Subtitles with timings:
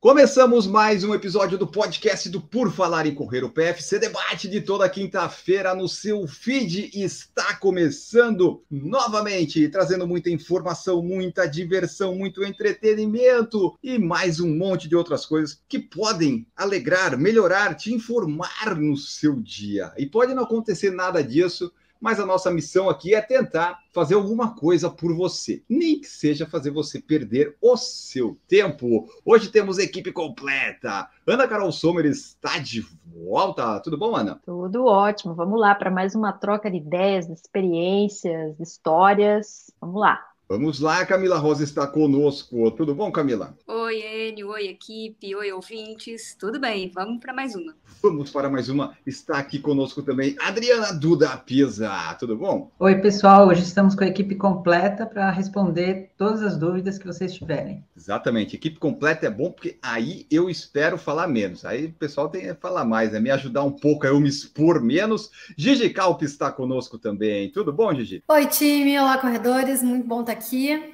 [0.00, 3.44] Começamos mais um episódio do podcast do Por Falar em Correr.
[3.44, 11.02] O PFC Debate de toda quinta-feira no seu feed está começando novamente, trazendo muita informação,
[11.02, 17.74] muita diversão, muito entretenimento e mais um monte de outras coisas que podem alegrar, melhorar,
[17.74, 19.92] te informar no seu dia.
[19.98, 21.70] E pode não acontecer nada disso
[22.00, 26.46] mas a nossa missão aqui é tentar fazer alguma coisa por você, nem que seja
[26.46, 29.08] fazer você perder o seu tempo.
[29.24, 31.08] Hoje temos equipe completa.
[31.26, 33.80] Ana Carol Sommer está de volta.
[33.80, 34.40] Tudo bom, Ana?
[34.44, 35.34] Tudo ótimo.
[35.34, 39.70] Vamos lá para mais uma troca de ideias, de experiências, de histórias.
[39.80, 40.29] Vamos lá.
[40.52, 42.72] Vamos lá, Camila Rosa está conosco.
[42.72, 43.56] Tudo bom, Camila?
[43.68, 44.48] Oi, Enio.
[44.48, 45.32] Oi, equipe.
[45.32, 46.34] Oi, ouvintes.
[46.36, 46.90] Tudo bem?
[46.92, 47.72] Vamos para mais uma.
[48.02, 48.96] Vamos para mais uma.
[49.06, 51.88] Está aqui conosco também Adriana Duda Pisa.
[52.18, 52.68] Tudo bom?
[52.80, 53.46] Oi, pessoal.
[53.46, 57.84] Hoje estamos com a equipe completa para responder todas as dúvidas que vocês tiverem.
[57.96, 58.56] Exatamente.
[58.56, 61.64] Equipe completa é bom porque aí eu espero falar menos.
[61.64, 63.20] Aí o pessoal tem que falar mais, né?
[63.20, 65.30] Me ajudar um pouco a eu me expor menos.
[65.56, 67.52] Gigi Calp está conosco também.
[67.52, 68.24] Tudo bom, Gigi?
[68.26, 68.98] Oi, time.
[68.98, 69.80] Olá, corredores.
[69.80, 70.39] Muito bom estar aqui.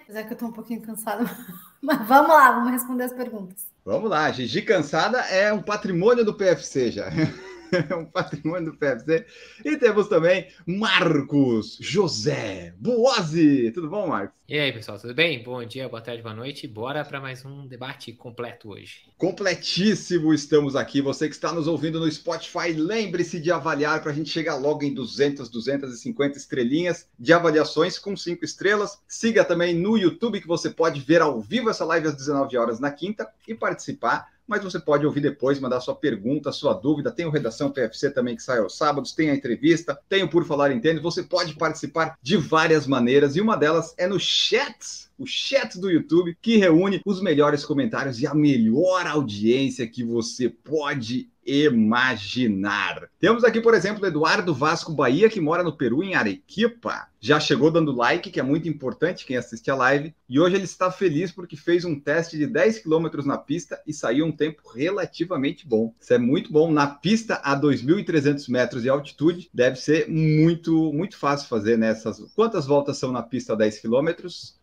[0.02, 1.24] Apesar que eu estou um pouquinho cansada.
[1.80, 3.66] Mas vamos lá, vamos responder as perguntas.
[3.84, 4.30] Vamos lá.
[4.32, 7.08] Gigi cansada é um patrimônio do PFC já.
[7.72, 9.26] É um patrimônio do PFC.
[9.64, 13.70] E temos também Marcos José Buozzi.
[13.72, 14.36] Tudo bom, Marcos?
[14.48, 15.42] E aí, pessoal, tudo bem?
[15.42, 16.68] Bom dia, boa tarde, boa noite.
[16.68, 19.00] Bora para mais um debate completo hoje.
[19.16, 21.00] Completíssimo estamos aqui.
[21.00, 24.84] Você que está nos ouvindo no Spotify, lembre-se de avaliar para a gente chegar logo
[24.84, 28.98] em 200, 250 estrelinhas de avaliações com cinco estrelas.
[29.08, 32.78] Siga também no YouTube que você pode ver ao vivo essa live às 19 horas
[32.78, 37.10] na quinta e participar mas você pode ouvir depois, mandar sua pergunta, sua dúvida.
[37.10, 40.44] Tem o Redação PFC também que sai aos sábados, tem a entrevista, tem o Por
[40.44, 41.02] Falar em Tênis.
[41.02, 45.90] Você pode participar de várias maneiras e uma delas é no chat o chat do
[45.90, 53.08] YouTube, que reúne os melhores comentários e a melhor audiência que você pode imaginar.
[53.18, 57.08] Temos aqui, por exemplo, Eduardo Vasco Bahia, que mora no Peru, em Arequipa.
[57.20, 60.14] Já chegou dando like, que é muito importante quem assiste a live.
[60.28, 63.92] E hoje ele está feliz porque fez um teste de 10 km na pista e
[63.92, 65.92] saiu um tempo relativamente bom.
[66.00, 66.70] Isso é muito bom.
[66.70, 72.20] Na pista a 2.300 metros de altitude, deve ser muito, muito fácil fazer nessas.
[72.34, 74.08] Quantas voltas são na pista a 10 km?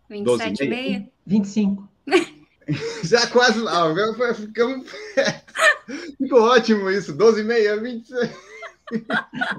[0.10, 1.10] 27,5?
[1.26, 1.90] 25.
[3.04, 3.86] Já quase lá,
[4.34, 4.88] ficamos.
[6.18, 8.30] Ficou ótimo isso, 12 e meia, 26.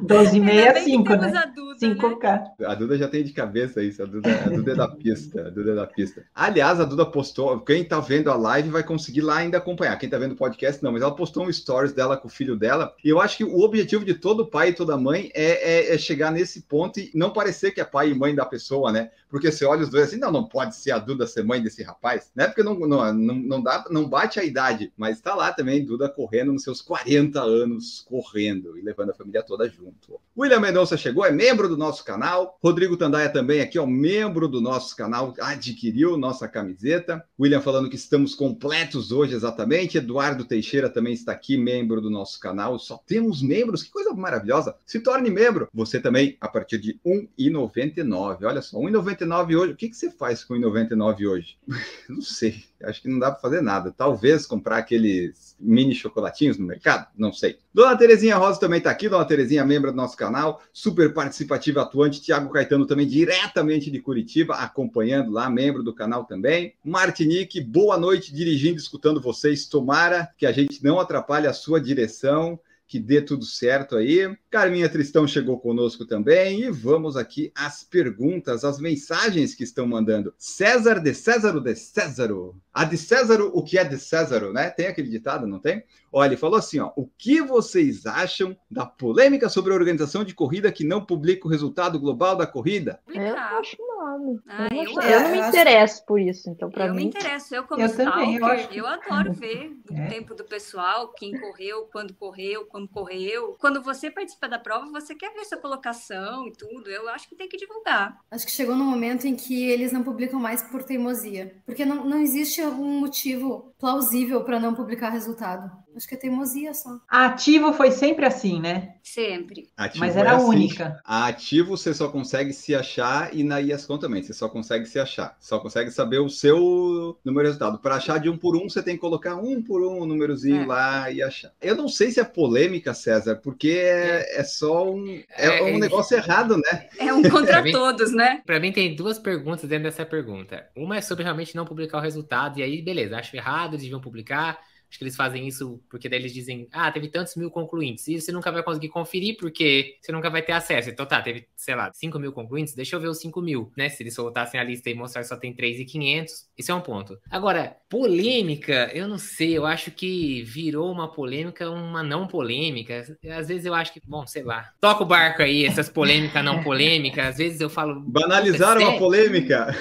[0.02, 1.32] 12 e meia, 5, né?
[1.36, 1.46] A
[1.84, 2.22] 5K.
[2.58, 2.66] Né?
[2.66, 5.50] A Duda já tem de cabeça isso, a Duda, a Duda é da pista, a
[5.50, 6.24] Duda é da pista.
[6.34, 10.08] Aliás, a Duda postou, quem tá vendo a live vai conseguir lá ainda acompanhar, quem
[10.08, 12.94] tá vendo o podcast não, mas ela postou um stories dela com o filho dela,
[13.04, 15.98] e eu acho que o objetivo de todo pai e toda mãe é, é, é
[15.98, 19.10] chegar nesse ponto e não parecer que é pai e mãe da pessoa, né?
[19.28, 21.82] Porque você olha os dois assim, não, não pode ser a Duda ser mãe desse
[21.82, 22.46] rapaz, né?
[22.46, 26.08] Porque não, não, não, não dá, não bate a idade, mas tá lá também, Duda
[26.08, 30.20] correndo nos seus 40 anos, correndo e levando a família toda junto.
[30.36, 32.58] William Mendonça chegou, é membro do nosso canal.
[32.62, 37.24] Rodrigo Tandaia também aqui, ó, membro do nosso canal, adquiriu nossa camiseta.
[37.38, 39.98] William falando que estamos completos hoje exatamente.
[39.98, 42.78] Eduardo Teixeira também está aqui, membro do nosso canal.
[42.78, 44.76] Só temos membros, que coisa maravilhosa.
[44.84, 45.68] Se torne membro.
[45.72, 48.44] Você também a partir de R$ 1,99.
[48.44, 49.72] Olha só, R$ 1,99 hoje.
[49.72, 51.58] O que, que você faz com R$ 1,99 hoje?
[52.08, 52.64] não sei.
[52.86, 53.92] Acho que não dá para fazer nada.
[53.96, 57.58] Talvez comprar aqueles mini chocolatinhos no mercado, não sei.
[57.72, 62.20] Dona Terezinha Rosa também está aqui, Dona Terezinha, membro do nosso canal, super participativa, atuante.
[62.20, 66.74] Tiago Caetano também, diretamente de Curitiba, acompanhando lá, membro do canal também.
[66.84, 69.66] Martinique, boa noite, dirigindo, escutando vocês.
[69.66, 74.36] Tomara que a gente não atrapalhe a sua direção que dê tudo certo aí.
[74.50, 80.34] Carminha Tristão chegou conosco também e vamos aqui às perguntas, às mensagens que estão mandando.
[80.38, 82.56] César de Césaro de Césaro.
[82.72, 84.70] A de Césaro, o que é de Césaro, né?
[84.70, 85.82] Tem aquele ditado, não tem?
[86.16, 90.32] Olha, ele falou assim, ó, o que vocês acham da polêmica sobre a organização de
[90.32, 93.00] corrida que não publica o resultado global da corrida?
[93.08, 94.42] Eu não acho nada.
[94.48, 97.02] Ah, eu, eu eu não me interesso por isso, então para eu mim.
[97.02, 100.08] me interesso, eu como Eu stalker, também, eu acho eu adoro ver o É.
[100.08, 103.56] tempo do pessoal, quem correu, quando correu, como correu.
[103.58, 106.90] Quando você participa da prova, você quer ver sua colocação e tudo.
[106.90, 108.18] Eu acho que tem que divulgar.
[108.30, 111.56] Acho que chegou no momento em que eles não publicam mais por teimosia.
[111.66, 115.70] Porque não, não existe algum motivo plausível para não publicar resultado.
[115.96, 116.98] Acho que é teimosia só.
[117.08, 118.94] A ativo foi sempre assim, né?
[119.02, 119.68] Sempre.
[119.76, 120.46] Ativo Mas é era a assim.
[120.46, 121.00] única.
[121.04, 124.22] A ativo você só consegue se achar e na IASCOM também.
[124.22, 125.36] Você só consegue se achar.
[125.40, 127.78] Só consegue saber o seu número de resultado.
[127.78, 130.62] Para achar de um por um, você tem que colocar um por um, um númerozinho
[130.62, 130.66] É.
[130.66, 131.52] lá e achar.
[131.60, 135.06] Eu não sei se é polêmica, César, porque é, é só um,
[135.36, 136.88] é, É, um é- negócio errado, né?
[136.98, 138.42] É um contra todos, né?
[138.44, 140.66] Pra mim tem duas perguntas dentro dessa pergunta.
[140.76, 144.00] Uma é sobre realmente não publicar o resultado, e aí, beleza, acho errado, eles deviam
[144.00, 144.58] publicar.
[144.94, 148.06] Acho que eles fazem isso porque daí eles dizem, ah, teve tantos mil concluintes.
[148.06, 150.88] E você nunca vai conseguir conferir porque você nunca vai ter acesso.
[150.88, 153.88] Então tá, teve, sei lá, 5 mil concluintes, deixa eu ver os 5 mil, né?
[153.88, 157.18] Se eles soltassem a lista e mostrar que só tem 3,500, isso é um ponto.
[157.28, 163.04] Agora, polêmica, eu não sei, eu acho que virou uma polêmica, uma não polêmica.
[163.36, 166.62] Às vezes eu acho que, bom, sei lá, toca o barco aí, essas polêmicas não
[166.62, 167.30] polêmicas.
[167.30, 169.76] Às vezes eu falo, Banalizaram a polêmica.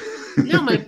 [0.51, 0.83] não, mas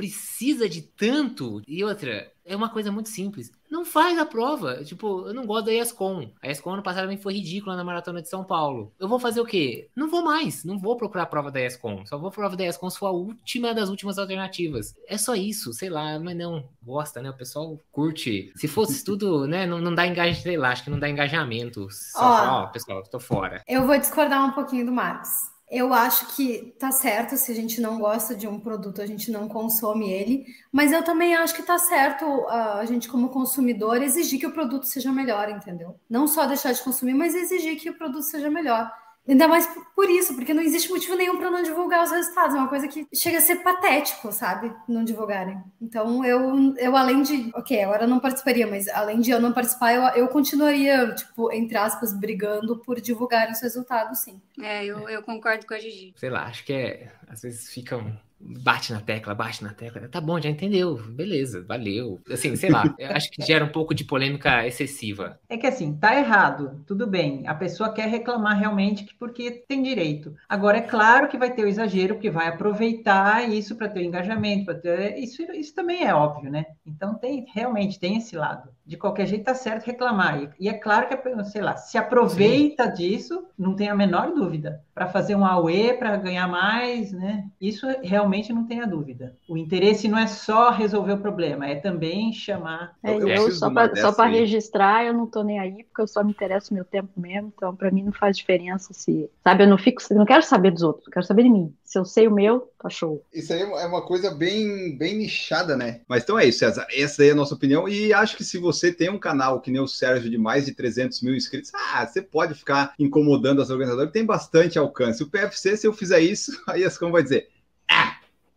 [0.00, 1.62] precisa de tanto.
[1.66, 3.52] E outra, é uma coisa muito simples.
[3.70, 4.82] Não faz a prova.
[4.82, 6.30] Tipo, eu não gosto da ESCOM.
[6.42, 8.92] A ESCOM ano passado também foi ridícula na maratona de São Paulo.
[8.98, 9.88] Eu vou fazer o quê?
[9.94, 10.64] Não vou mais.
[10.64, 12.04] Não vou procurar a prova da ESCOM.
[12.06, 14.94] Só vou a prova da ESCOM se for a última das últimas alternativas.
[15.06, 16.68] É só isso, sei lá, mas não.
[16.82, 17.30] Gosta, né?
[17.30, 18.52] O pessoal curte.
[18.56, 19.66] Se fosse tudo, né?
[19.66, 21.86] Não, não dá engajamento, sei lá, acho que não dá engajamento.
[21.90, 22.36] Só, Ó.
[22.36, 23.62] fala, ó, pessoal, tô fora.
[23.68, 25.30] Eu vou discordar um pouquinho do Marcos.
[25.70, 29.30] Eu acho que tá certo se a gente não gosta de um produto, a gente
[29.30, 34.02] não consome ele, mas eu também acho que tá certo ah, a gente, como consumidor,
[34.02, 35.94] exigir que o produto seja melhor, entendeu?
[36.08, 38.90] Não só deixar de consumir, mas exigir que o produto seja melhor.
[39.30, 42.54] Ainda mais por- isso, porque não existe motivo nenhum para não divulgar os resultados.
[42.54, 44.72] É uma coisa que chega a ser patético, sabe?
[44.88, 45.62] Não divulgarem.
[45.80, 47.48] Então, eu, eu além de.
[47.54, 51.52] Ok, agora eu não participaria, mas além de eu não participar, eu, eu continuaria, tipo,
[51.52, 54.40] entre aspas, brigando por divulgarem os resultados, sim.
[54.60, 56.12] É, eu, eu concordo com a Gigi.
[56.16, 57.12] Sei lá, acho que é.
[57.28, 58.18] Às vezes ficam.
[58.42, 60.08] Bate na tecla, bate na tecla.
[60.08, 60.96] Tá bom, já entendeu.
[60.96, 62.20] Beleza, valeu.
[62.30, 65.38] Assim, sei lá, eu acho que gera um pouco de polêmica excessiva.
[65.48, 67.46] É que assim, tá errado, tudo bem.
[67.46, 70.34] A pessoa quer reclamar realmente que porque tem direito.
[70.48, 74.04] Agora, é claro que vai ter o exagero, que vai aproveitar isso para ter o
[74.04, 75.18] engajamento, para ter.
[75.18, 76.64] Isso, isso também é óbvio, né?
[76.86, 78.70] Então tem realmente tem esse lado.
[78.86, 80.50] De qualquer jeito tá certo reclamar.
[80.58, 84.82] E, é claro que, sei lá, se aproveita disso, não tem a menor dúvida.
[84.92, 87.44] Para fazer um AUE, para ganhar mais, né?
[87.60, 89.36] Isso realmente não tem a dúvida.
[89.48, 93.70] O interesse não é só resolver o problema, é também chamar É, Eu eu, só
[93.70, 97.52] para registrar, eu não tô nem aí, porque eu só me interesso meu tempo mesmo,
[97.54, 100.70] então para mim não faz diferença se, sabe, eu não fico, eu não quero saber
[100.70, 101.74] dos outros, eu quero saber de mim.
[101.84, 103.24] Se eu sei o meu, tá show.
[103.32, 106.02] Isso aí é uma coisa bem, bem nichada, né?
[106.06, 106.86] Mas então é isso, César.
[106.90, 107.88] Essa aí é a nossa opinião.
[107.88, 110.72] E acho que se você tem um canal que nem o Sérgio de mais de
[110.72, 115.22] 300 mil inscritos, ah, você pode ficar incomodando as organizadoras, tem bastante alcance.
[115.22, 117.48] O PFC, se eu fizer isso, aí a Ascom vai dizer,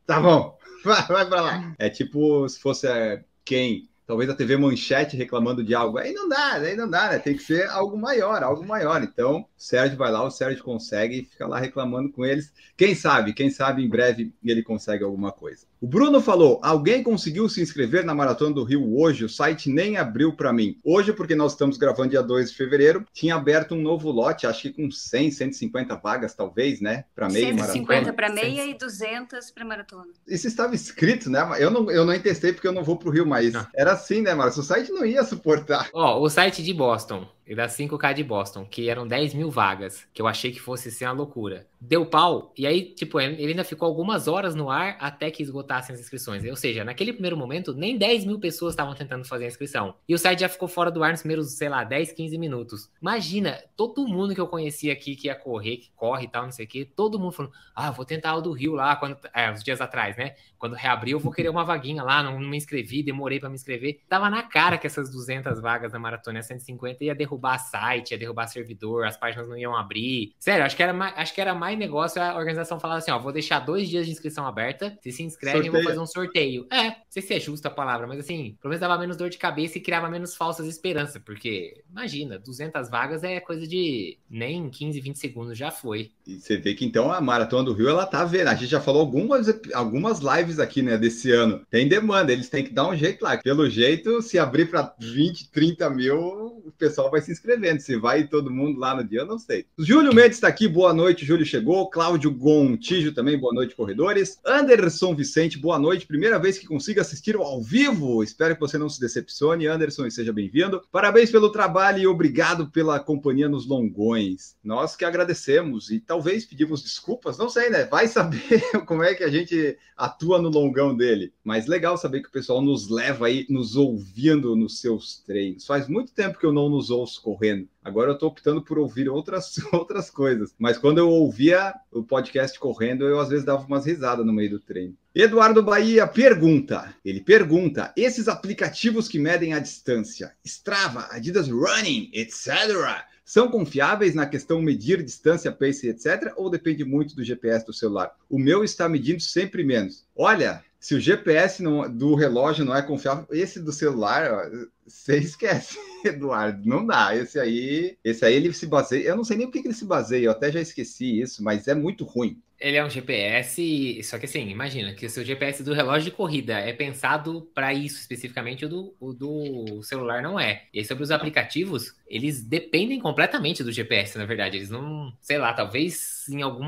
[0.06, 1.76] tá bom, vai, vai pra lá.
[1.78, 3.90] É tipo se fosse é, quem?
[4.06, 5.98] Talvez a TV Manchete reclamando de algo.
[5.98, 7.20] Aí não dá, aí não dá, né?
[7.20, 9.02] Tem que ser algo maior, algo maior.
[9.02, 12.54] Então, o Sérgio vai lá, o Sérgio consegue e fica lá reclamando com eles.
[12.76, 15.66] Quem sabe, quem sabe em breve ele consegue alguma coisa.
[15.84, 19.26] O Bruno falou: alguém conseguiu se inscrever na Maratona do Rio hoje?
[19.26, 20.78] O site nem abriu para mim.
[20.82, 24.62] Hoje, porque nós estamos gravando dia 2 de fevereiro, tinha aberto um novo lote, acho
[24.62, 27.04] que com 100, 150 vagas, talvez, né?
[27.14, 28.14] Para meia 150 maratona.
[28.14, 30.08] para meia e 200 para maratona.
[30.26, 31.46] Isso estava escrito, né?
[31.60, 33.68] Eu não, eu não testei porque eu não vou para o Rio, mas Ah.
[33.76, 34.62] era assim, né, Márcio?
[34.62, 35.90] O site não ia suportar.
[35.94, 40.08] Ó, o site de Boston, e da 5K de Boston, que eram 10 mil vagas,
[40.14, 41.68] que eu achei que fosse ser uma loucura.
[41.80, 45.94] Deu pau, e aí, tipo, ele ainda ficou algumas horas no ar até que esgotassem
[45.94, 46.44] as inscrições.
[46.46, 49.96] Ou seja, naquele primeiro momento, nem 10 mil pessoas estavam tentando fazer a inscrição.
[50.08, 52.90] E o site já ficou fora do ar nos primeiros, sei lá, 10, 15 minutos.
[53.02, 56.52] Imagina, todo mundo que eu conhecia aqui que ia correr, que corre e tal, não
[56.52, 59.52] sei o quê, todo mundo falando, ah, vou tentar o do Rio lá, quando, é,
[59.52, 60.36] uns dias atrás, né?
[60.58, 63.56] Quando reabriu, eu vou querer uma vaguinha lá, não, não me inscrevi, demorei pra me
[63.56, 64.00] inscrever.
[64.08, 68.18] Tava na cara que essas 200 vagas da maratona e 150 ia derrubar site, ia
[68.18, 70.34] derrubar servidor, as páginas não iam abrir.
[70.40, 73.20] Sério, acho que era mais, acho que era mais negócio a organização falar assim, ó,
[73.20, 76.68] vou deixar dois dias de inscrição aberta, se se inscrevem, vou fazer um sorteio.
[76.72, 79.38] É, sei se é justa a palavra, mas assim, pelo menos dava menos dor de
[79.38, 85.00] cabeça e criava menos falsas esperanças, porque imagina, 200 vagas é coisa de nem 15,
[85.00, 86.12] 20 segundos já foi.
[86.26, 88.48] E você vê que então a Maratona do Rio, ela tá vendo.
[88.48, 91.62] A gente já falou algumas, algumas lives aqui, né, desse ano.
[91.70, 93.38] Tem demanda, eles têm que dar um jeito lá.
[93.38, 97.80] Pelo jeito, se abrir para 20, 30 mil, o pessoal vai se inscrevendo.
[97.80, 99.66] Se vai todo mundo lá no dia, eu não sei.
[99.78, 101.26] Júlio Mendes está aqui, boa noite.
[101.26, 101.90] Júlio chegou.
[101.90, 104.40] Cláudio Gontijo também, boa noite, corredores.
[104.46, 106.08] Anderson Vicente, boa noite.
[106.08, 108.24] Primeira vez que consigo assistir ao vivo.
[108.24, 110.82] Espero que você não se decepcione, Anderson, seja bem-vindo.
[110.92, 114.56] Parabéns pelo trabalho e obrigado pela companhia nos longões.
[114.64, 117.86] Nós que agradecemos e talvez pedimos desculpas, não sei, né?
[117.86, 121.34] Vai saber como é que a gente atua no longão dele.
[121.44, 125.66] Mas legal saber que o pessoal nos leva aí, nos ouvindo nos seus treinos.
[125.66, 127.68] Faz muito tempo que eu não nos ouço correndo.
[127.84, 130.54] Agora eu estou optando por ouvir outras, outras coisas.
[130.58, 134.52] Mas quando eu ouvia o podcast correndo, eu às vezes dava umas risadas no meio
[134.52, 134.96] do treino.
[135.14, 143.04] Eduardo Bahia pergunta: ele pergunta, esses aplicativos que medem a distância, Strava, Adidas Running, etc.,
[143.26, 148.14] são confiáveis na questão medir distância, pace, etc., ou depende muito do GPS do celular?
[148.30, 150.06] O meu está medindo sempre menos.
[150.16, 154.50] Olha, se o GPS não, do relógio não é confiável, esse do celular,
[154.86, 156.68] você esquece, Eduardo.
[156.68, 157.16] Não dá.
[157.16, 159.08] Esse aí, esse aí ele se baseia.
[159.08, 161.68] Eu não sei nem por que ele se baseia, eu até já esqueci isso, mas
[161.68, 162.42] é muito ruim.
[162.60, 166.16] Ele é um GPS, só que assim, imagina que o seu GPS do relógio de
[166.16, 170.64] corrida é pensado para isso especificamente, o do, o do celular não é.
[170.74, 174.56] E aí, sobre os aplicativos, eles dependem completamente do GPS, na verdade.
[174.56, 176.66] Eles não, sei lá, talvez em algum,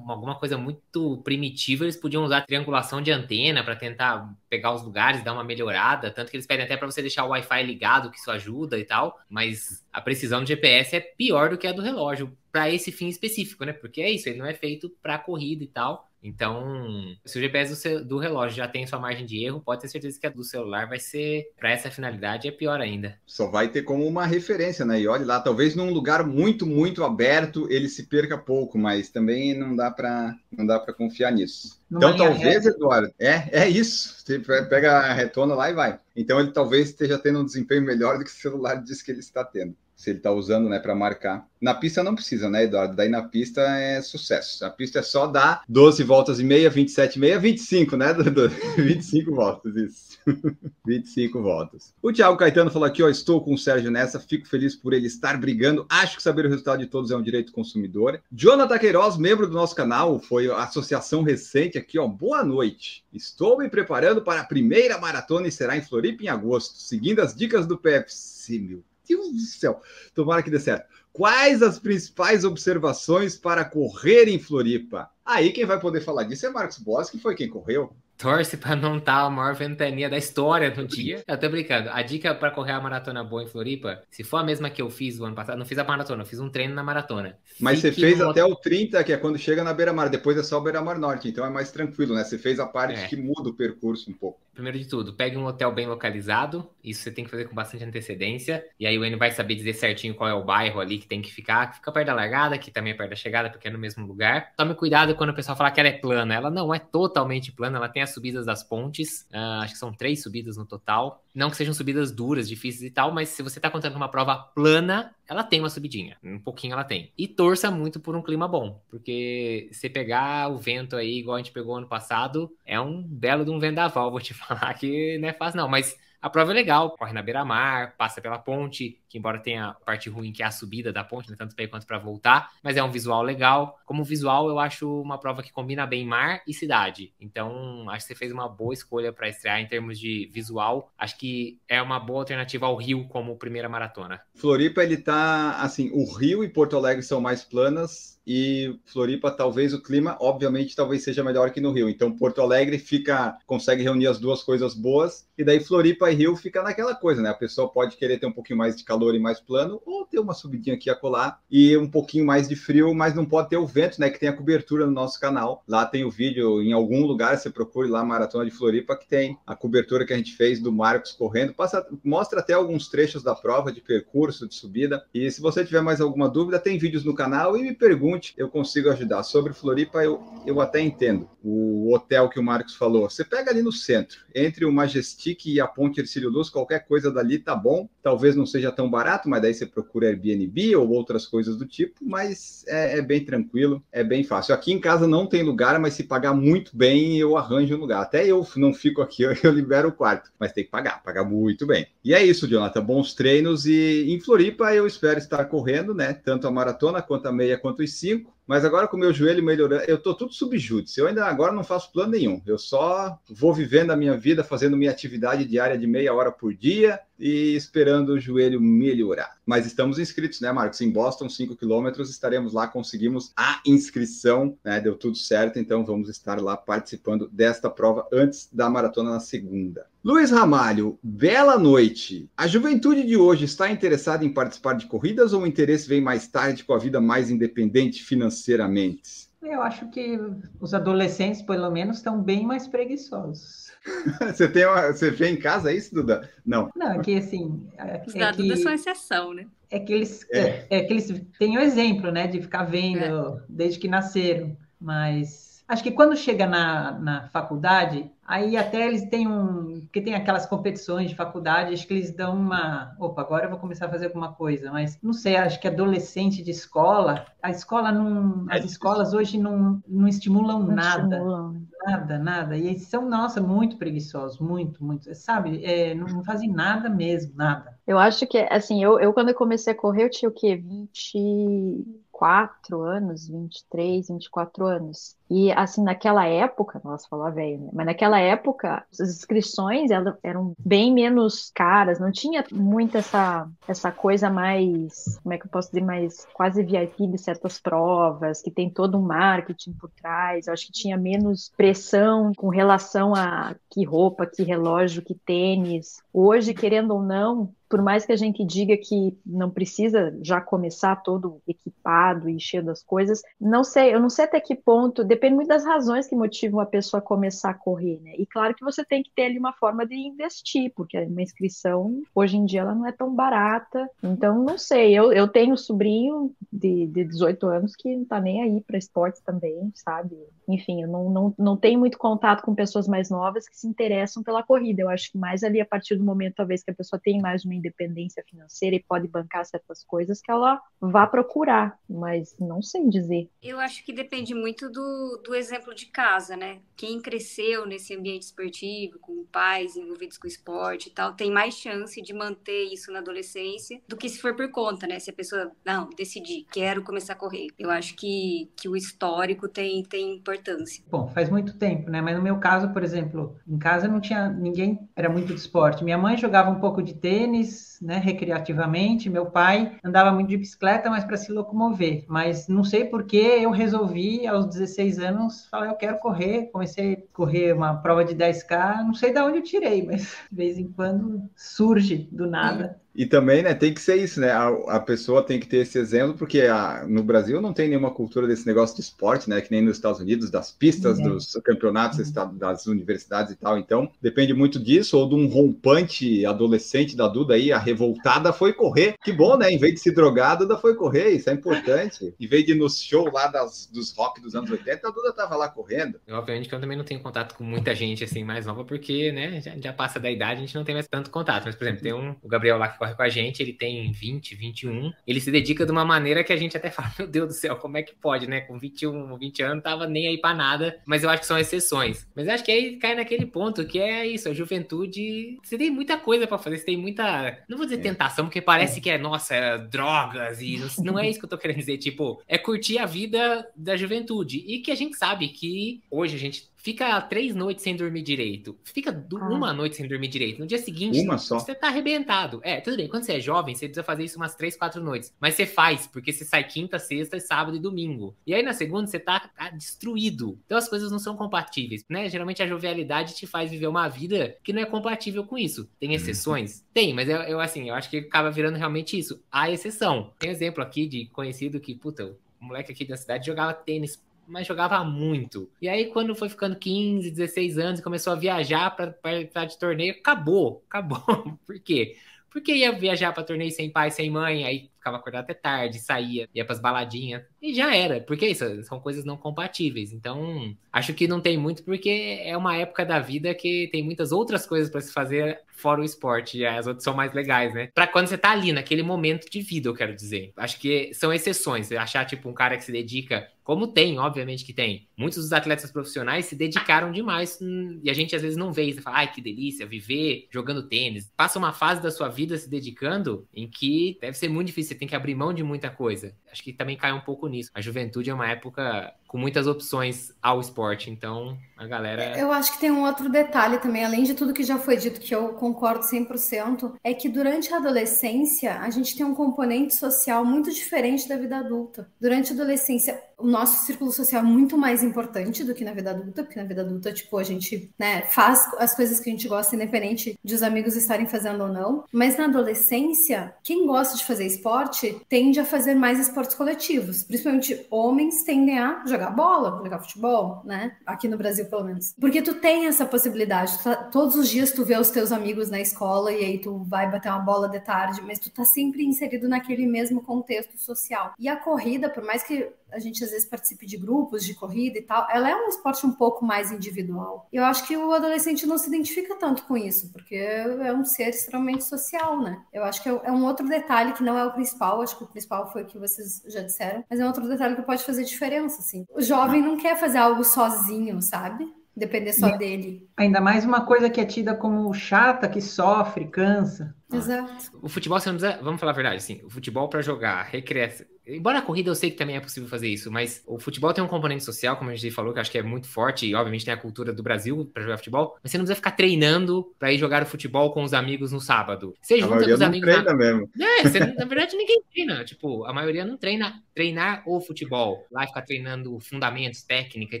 [0.10, 5.22] alguma coisa muito primitiva eles podiam usar triangulação de antena para tentar pegar os lugares,
[5.22, 6.10] dar uma melhorada.
[6.10, 8.84] Tanto que eles pedem até para você deixar o Wi-Fi ligado, que isso ajuda e
[8.84, 9.18] tal.
[9.28, 13.08] Mas a precisão do GPS é pior do que a do relógio para esse fim
[13.08, 13.72] específico, né?
[13.72, 16.10] Porque é isso, ele não é feito para corrida e tal.
[16.26, 19.80] Então, se o GPS do, seu, do, relógio já tem sua margem de erro, pode
[19.80, 23.16] ter certeza que a do celular vai ser, para essa finalidade, é pior ainda.
[23.24, 25.00] Só vai ter como uma referência, né?
[25.00, 29.56] E olhe lá, talvez num lugar muito, muito aberto ele se perca pouco, mas também
[29.56, 31.80] não dá para não dá para confiar nisso.
[31.88, 32.68] Numa então, talvez, reta.
[32.70, 34.16] Eduardo, é, é isso.
[34.24, 36.00] Você pega a retona lá e vai.
[36.16, 39.20] Então, ele talvez esteja tendo um desempenho melhor do que o celular diz que ele
[39.20, 41.48] está tendo se ele está usando, né, para marcar.
[41.58, 42.94] Na pista não precisa, né, Eduardo?
[42.94, 44.62] Daí na pista é sucesso.
[44.62, 48.14] A pista é só dar 12 voltas e meia, 27 e meia, 25, né,
[48.76, 50.18] 25 voltas, isso.
[50.86, 51.94] 25 voltas.
[52.02, 55.06] O Thiago Caetano falou aqui, ó, estou com o Sérgio nessa, fico feliz por ele
[55.06, 55.86] estar brigando.
[55.88, 58.20] Acho que saber o resultado de todos é um direito consumidor.
[58.30, 62.06] Jonathan Queiroz, membro do nosso canal, foi a associação recente aqui, ó.
[62.06, 63.02] Boa noite.
[63.12, 67.34] Estou me preparando para a primeira maratona e será em Floripa em agosto, seguindo as
[67.34, 69.80] dicas do PFC, meu Deus do céu.
[70.14, 70.86] Tomara que dê certo.
[71.12, 75.08] Quais as principais observações para correr em Floripa?
[75.24, 78.74] Aí quem vai poder falar disso é Marcos Boss, que foi quem correu torce para
[78.74, 81.22] não estar tá a maior ventania da história no dia.
[81.28, 81.90] Eu tô brincando.
[81.90, 84.88] A dica para correr a maratona boa em Floripa, se for a mesma que eu
[84.90, 87.36] fiz o ano passado, não fiz a maratona, eu fiz um treino na maratona.
[87.60, 88.30] Mas Fique você fez no...
[88.30, 91.28] até o 30, que é quando chega na beira-mar, depois é só o beira-mar norte,
[91.28, 92.24] então é mais tranquilo, né?
[92.24, 93.06] Você fez a parte é.
[93.06, 94.40] que muda o percurso um pouco.
[94.56, 97.84] Primeiro de tudo, pegue um hotel bem localizado, isso você tem que fazer com bastante
[97.84, 101.06] antecedência, e aí o Enio vai saber dizer certinho qual é o bairro ali que
[101.06, 103.68] tem que ficar, que fica perto da largada, que também é perto da chegada, porque
[103.68, 104.54] é no mesmo lugar.
[104.56, 107.76] Tome cuidado quando o pessoal falar que ela é plana, ela não é totalmente plana,
[107.76, 111.22] ela tem as subidas das pontes, uh, acho que são três subidas no total.
[111.34, 114.08] Não que sejam subidas duras, difíceis e tal, mas se você tá contando com uma
[114.08, 116.16] prova plana, ela tem uma subidinha.
[116.24, 117.12] Um pouquinho ela tem.
[117.18, 121.38] E torça muito por um clima bom, porque se pegar o vento aí, igual a
[121.38, 124.45] gente pegou ano passado, é um belo de um vendaval, vou te falar
[124.78, 128.36] que não é fácil não, mas a prova é legal, corre na beira-mar, passa pela
[128.36, 131.54] ponte, que embora tenha a parte ruim que é a subida da ponte, né, tanto
[131.54, 133.78] para ir quanto para voltar, mas é um visual legal.
[133.84, 137.12] Como visual, eu acho uma prova que combina bem mar e cidade.
[137.20, 140.90] Então, acho que você fez uma boa escolha para estrear em termos de visual.
[140.98, 144.20] Acho que é uma boa alternativa ao Rio como primeira maratona.
[144.34, 149.72] Floripa, ele tá assim, o Rio e Porto Alegre são mais planas, e Floripa talvez
[149.72, 151.88] o clima, obviamente, talvez seja melhor que no Rio.
[151.88, 156.34] Então Porto Alegre fica, consegue reunir as duas coisas boas, e daí Floripa e Rio
[156.34, 157.28] fica naquela coisa, né?
[157.28, 160.18] A pessoa pode querer ter um pouquinho mais de calor e mais plano, ou ter
[160.18, 163.56] uma subidinha aqui a colar e um pouquinho mais de frio, mas não pode ter
[163.56, 164.10] o vento, né?
[164.10, 165.62] Que tem a cobertura no nosso canal.
[165.68, 169.38] Lá tem o vídeo em algum lugar, você procure lá Maratona de Floripa, que tem
[169.46, 173.34] a cobertura que a gente fez do Marcos correndo, passa, mostra até alguns trechos da
[173.34, 175.04] prova de percurso, de subida.
[175.12, 178.48] E se você tiver mais alguma dúvida, tem vídeos no canal e me pergunte eu
[178.48, 179.22] consigo ajudar.
[179.22, 181.28] Sobre Floripa, eu, eu até entendo.
[181.42, 185.60] O hotel que o Marcos falou, você pega ali no centro, entre o Majestic e
[185.60, 187.88] a Ponte Ercílio Luz, qualquer coisa dali tá bom.
[188.02, 191.94] Talvez não seja tão barato, mas daí você procura Airbnb ou outras coisas do tipo,
[192.00, 194.54] mas é, é bem tranquilo, é bem fácil.
[194.54, 198.02] Aqui em casa não tem lugar, mas se pagar muito bem, eu arranjo um lugar.
[198.02, 201.24] Até eu não fico aqui, eu, eu libero o quarto, mas tem que pagar, pagar
[201.24, 201.86] muito bem.
[202.04, 206.12] E é isso, Jonathan, bons treinos e em Floripa eu espero estar correndo, né?
[206.12, 208.05] Tanto a maratona quanto a meia quanto os 5.
[208.06, 211.00] 5 mas agora com o meu joelho melhorando, eu tô tudo subjúdice.
[211.00, 212.40] Eu ainda agora não faço plano nenhum.
[212.46, 216.54] Eu só vou vivendo a minha vida, fazendo minha atividade diária de meia hora por
[216.54, 219.36] dia, e esperando o joelho melhorar.
[219.44, 220.80] Mas estamos inscritos, né, Marcos?
[220.80, 224.80] Em Boston, 5 quilômetros, estaremos lá, conseguimos a inscrição, né?
[224.80, 229.86] Deu tudo certo, então vamos estar lá participando desta prova antes da maratona na segunda.
[230.04, 232.30] Luiz Ramalho, bela noite.
[232.36, 236.28] A juventude de hoje está interessada em participar de corridas ou o interesse vem mais
[236.28, 238.04] tarde com a vida mais independente
[238.44, 239.26] financeiramente?
[239.42, 240.18] Eu acho que
[240.60, 243.66] os adolescentes, pelo menos, estão bem mais preguiçosos.
[244.20, 246.28] você, tem uma, você vê em casa isso, Duda?
[246.44, 246.68] Não.
[246.74, 247.68] Não, é que assim.
[247.78, 249.46] É, Os é da Duda que, são exceção, né?
[249.70, 250.40] é que eles É.
[250.40, 250.66] é.
[250.70, 253.04] é que eles têm o exemplo, né, de ficar vendo
[253.38, 253.42] É.
[253.48, 254.56] desde que nasceram.
[254.80, 259.80] Mas acho que quando chega na, na faculdade, aí até eles têm um.
[259.82, 262.94] Porque tem aquelas competições de faculdade, acho que eles dão uma.
[262.98, 264.70] Opa, agora eu vou começar a fazer alguma coisa.
[264.70, 268.46] Mas não sei, acho que adolescente de escola, a escola não.
[268.50, 271.02] É As escolas hoje não, não estimulam Não nada.
[271.02, 271.66] estimulam?
[271.86, 272.56] Nada, nada.
[272.56, 275.14] E eles são, nossa, muito preguiçosos, muito, muito.
[275.14, 277.78] Sabe, é, não, não fazem nada mesmo, nada.
[277.86, 280.56] Eu acho que, assim, eu, eu quando eu comecei a correr, eu tinha o quê?
[280.56, 285.16] 24 anos, 23, 24 anos.
[285.30, 287.70] E, assim, naquela época, nossa, falou velho, né?
[287.72, 293.90] Mas naquela época, as inscrições elas eram bem menos caras, não tinha muito essa, essa
[293.90, 298.50] coisa mais, como é que eu posso dizer, mais quase VIP de certas provas, que
[298.50, 300.46] tem todo um marketing por trás.
[300.46, 306.02] Eu acho que tinha menos pressão com relação a que roupa, que relógio, que tênis.
[306.12, 310.96] Hoje, querendo ou não, por mais que a gente diga que não precisa já começar
[310.96, 315.34] todo equipado e cheio das coisas, não sei, eu não sei até que ponto, depende
[315.34, 318.12] muito das razões que motivam a pessoa a começar a correr, né?
[318.18, 322.02] E claro que você tem que ter ali uma forma de investir, porque uma inscrição,
[322.14, 323.88] hoje em dia, ela não é tão barata.
[324.02, 328.20] Então, não sei, eu, eu tenho um sobrinho de, de 18 anos que não tá
[328.20, 330.16] nem aí para esportes também, sabe?
[330.46, 334.22] Enfim, eu não, não, não tenho muito contato com pessoas mais novas que se interessam
[334.22, 334.82] pela corrida.
[334.82, 337.44] Eu acho que mais ali a partir do momento, talvez, que a pessoa tem mais
[337.44, 342.88] uma independência financeira e pode bancar certas coisas, que ela vá procurar, mas não sei
[342.88, 343.30] dizer.
[343.42, 346.58] Eu acho que depende muito do, do exemplo de casa, né?
[346.76, 352.00] Quem cresceu nesse ambiente esportivo, com pais envolvidos com esporte e tal, tem mais chance
[352.00, 354.98] de manter isso na adolescência do que se for por conta, né?
[354.98, 357.48] Se a pessoa, não, decidi, quero começar a correr.
[357.58, 360.82] Eu acho que, que o histórico tem, tem importância.
[360.90, 362.00] Bom, faz muito tempo, né?
[362.00, 365.84] Mas no meu caso, por exemplo, em casa não tinha ninguém, era muito de esporte.
[365.84, 369.10] Minha mãe jogava um pouco de tênis, né, recreativamente.
[369.10, 372.04] Meu pai andava muito de bicicleta, mas para se locomover.
[372.08, 376.50] Mas não sei por que eu resolvi, aos 16 anos, falar, eu quero correr.
[376.52, 380.36] Comecei a correr uma prova de 10K, não sei de onde eu tirei, mas de
[380.36, 382.80] vez em quando surge do nada.
[382.96, 384.30] E também, né, tem que ser isso, né?
[384.30, 387.90] A, a pessoa tem que ter esse exemplo, porque a- no Brasil não tem nenhuma
[387.90, 389.40] cultura desse negócio de esporte, né?
[389.40, 391.02] Que nem nos Estados Unidos, das pistas, É.
[391.02, 393.58] dos campeonatos esta- das universidades e tal.
[393.58, 398.52] Então, depende muito disso, ou de um rompante adolescente da Duda aí, a revoltada foi
[398.52, 398.94] correr.
[399.04, 399.50] Que bom, né?
[399.50, 402.14] Em vez de se drogar, a Duda foi correr, isso é importante.
[402.18, 405.12] Em vez de ir no show lá das, dos rock dos anos 80, a Duda
[405.12, 406.00] tava lá correndo.
[406.08, 409.40] Obviamente que eu também não tenho contato com muita gente assim mais nova, porque, né,
[409.40, 411.44] já, já passa da idade, a gente não tem mais tanto contato.
[411.44, 413.90] Mas, por exemplo, tem um, o Gabriel lá que corre com a gente, ele tem
[413.90, 414.92] 20, 21.
[415.06, 417.56] Ele se dedica de uma maneira que a gente até fala, meu Deus do céu,
[417.56, 418.40] como é que pode, né?
[418.42, 420.78] Com 21, 20 anos, tava nem aí pra nada.
[420.86, 422.06] Mas eu acho que são exceções.
[422.14, 425.38] Mas acho que aí cai naquele ponto que é isso, a juventude.
[425.42, 427.38] Você tem muita coisa pra fazer, você tem muita.
[427.48, 431.08] Não vou dizer tentação, porque parece que é, nossa, é drogas e não, não é
[431.08, 431.78] isso que eu tô querendo dizer.
[431.78, 434.44] Tipo, é curtir a vida da juventude.
[434.46, 438.58] E que a gente sabe que hoje a gente fica três noites sem dormir direito.
[438.64, 439.28] Fica Ah.
[439.28, 440.40] uma noite sem dormir direito.
[440.40, 441.38] No dia seguinte, Uma só.
[441.38, 442.40] você tá arrebentado.
[442.42, 442.88] É, tudo bem.
[442.88, 445.14] Quando você é jovem, você precisa fazer isso umas três, quatro noites.
[445.20, 448.16] Mas você faz, porque você sai quinta, sexta, sábado e domingo.
[448.26, 450.36] E aí na segunda você tá, tá destruído.
[450.44, 452.08] Então as coisas não são compatíveis, né?
[452.10, 455.70] Geralmente a jovialidade te faz viver uma vida que não é compatível com isso.
[455.78, 456.64] Tem exceções?
[456.74, 459.22] Tem, mas eu, eu, assim, eu acho que acaba virando realmente isso.
[459.30, 460.10] A exceção.
[460.18, 464.02] Tem um exemplo aqui de conhecido que, puta, o moleque aqui da cidade jogava tênis
[464.26, 465.50] mas jogava muito.
[465.60, 470.64] E aí, quando foi ficando 15, 16 anos começou a viajar para de torneio, acabou.
[470.68, 471.38] Acabou.
[471.46, 471.96] Por quê?
[472.30, 476.28] Porque ia viajar para torneio sem pai, sem mãe, aí ficava acordado até tarde, saía,
[476.32, 478.00] ia pras baladinhas, e já era.
[478.00, 479.92] Porque isso são coisas não compatíveis.
[479.92, 484.12] Então, acho que não tem muito, porque é uma época da vida que tem muitas
[484.12, 487.70] outras coisas para se fazer fora o esporte, e as outras são mais legais, né?
[487.74, 490.32] Pra quando você tá ali, naquele momento de vida, eu quero dizer.
[490.36, 491.72] Acho que são exceções.
[491.72, 494.86] Achar, tipo, um cara que se dedica, como tem, obviamente que tem.
[494.96, 498.64] Muitos dos atletas profissionais se dedicaram demais, hum, e a gente às vezes não vê
[498.64, 498.82] isso.
[498.82, 501.10] Fala, ai, que delícia, viver jogando tênis.
[501.16, 504.75] Passa uma fase da sua vida se dedicando em que deve ser muito difícil.
[504.76, 506.14] Tem que abrir mão de muita coisa.
[506.30, 507.50] Acho que também cai um pouco nisso.
[507.54, 512.18] A juventude é uma época com muitas opções ao esporte, então a galera.
[512.18, 515.00] Eu acho que tem um outro detalhe também, além de tudo que já foi dito,
[515.00, 520.24] que eu concordo 100%, é que durante a adolescência a gente tem um componente social
[520.24, 521.88] muito diferente da vida adulta.
[521.98, 525.90] Durante a adolescência, o nosso círculo social é muito mais importante do que na vida
[525.90, 529.26] adulta, porque na vida adulta, tipo, a gente né, faz as coisas que a gente
[529.26, 531.84] gosta, independente de os amigos estarem fazendo ou não.
[531.90, 537.04] Mas na adolescência, quem gosta de fazer esporte tende a fazer mais esportes coletivos.
[537.04, 540.76] Principalmente homens tendem a jogar bola, jogar futebol, né?
[540.86, 541.94] Aqui no Brasil, pelo menos.
[542.00, 543.58] Porque tu tem essa possibilidade.
[543.62, 546.90] Tá, todos os dias tu vê os teus amigos na escola e aí tu vai
[546.90, 551.14] bater uma bola de tarde, mas tu tá sempre inserido naquele mesmo contexto social.
[551.18, 554.78] E a corrida, por mais que a gente às vezes participe de grupos de corrida
[554.78, 557.28] e tal, ela é um esporte um pouco mais individual.
[557.32, 561.10] Eu acho que o adolescente não se identifica tanto com isso, porque é um ser
[561.10, 562.42] extremamente social, né?
[562.52, 565.08] Eu acho que é um outro detalhe que não é o principal, acho que o
[565.08, 568.04] principal foi o que vocês já disseram, mas é um outro detalhe que pode fazer
[568.04, 568.84] diferença, assim.
[568.94, 571.46] O jovem não quer fazer algo sozinho, sabe?
[571.76, 572.88] Depender só e dele.
[572.96, 576.74] Ainda mais uma coisa que é tida como chata, que sofre, cansa.
[576.90, 577.58] Exato.
[577.60, 578.42] O futebol, você não precisa.
[578.42, 579.20] Vamos falar a verdade, assim.
[579.24, 580.86] O futebol para jogar, recreação.
[581.06, 583.82] Embora a corrida eu sei que também é possível fazer isso, mas o futebol tem
[583.82, 586.14] um componente social, como a gente falou, que eu acho que é muito forte, e
[586.14, 589.54] obviamente tem a cultura do Brasil para jogar futebol, mas você não precisa ficar treinando
[589.58, 591.74] para ir jogar o futebol com os amigos no sábado.
[591.80, 592.68] Você junta com os amigos.
[592.68, 592.96] Treina na...
[592.96, 593.30] mesmo.
[593.40, 595.04] É, você, na verdade ninguém treina.
[595.04, 597.86] Tipo, a maioria não treina treinar o futebol.
[597.90, 600.00] Lá ficar treinando fundamentos, técnica e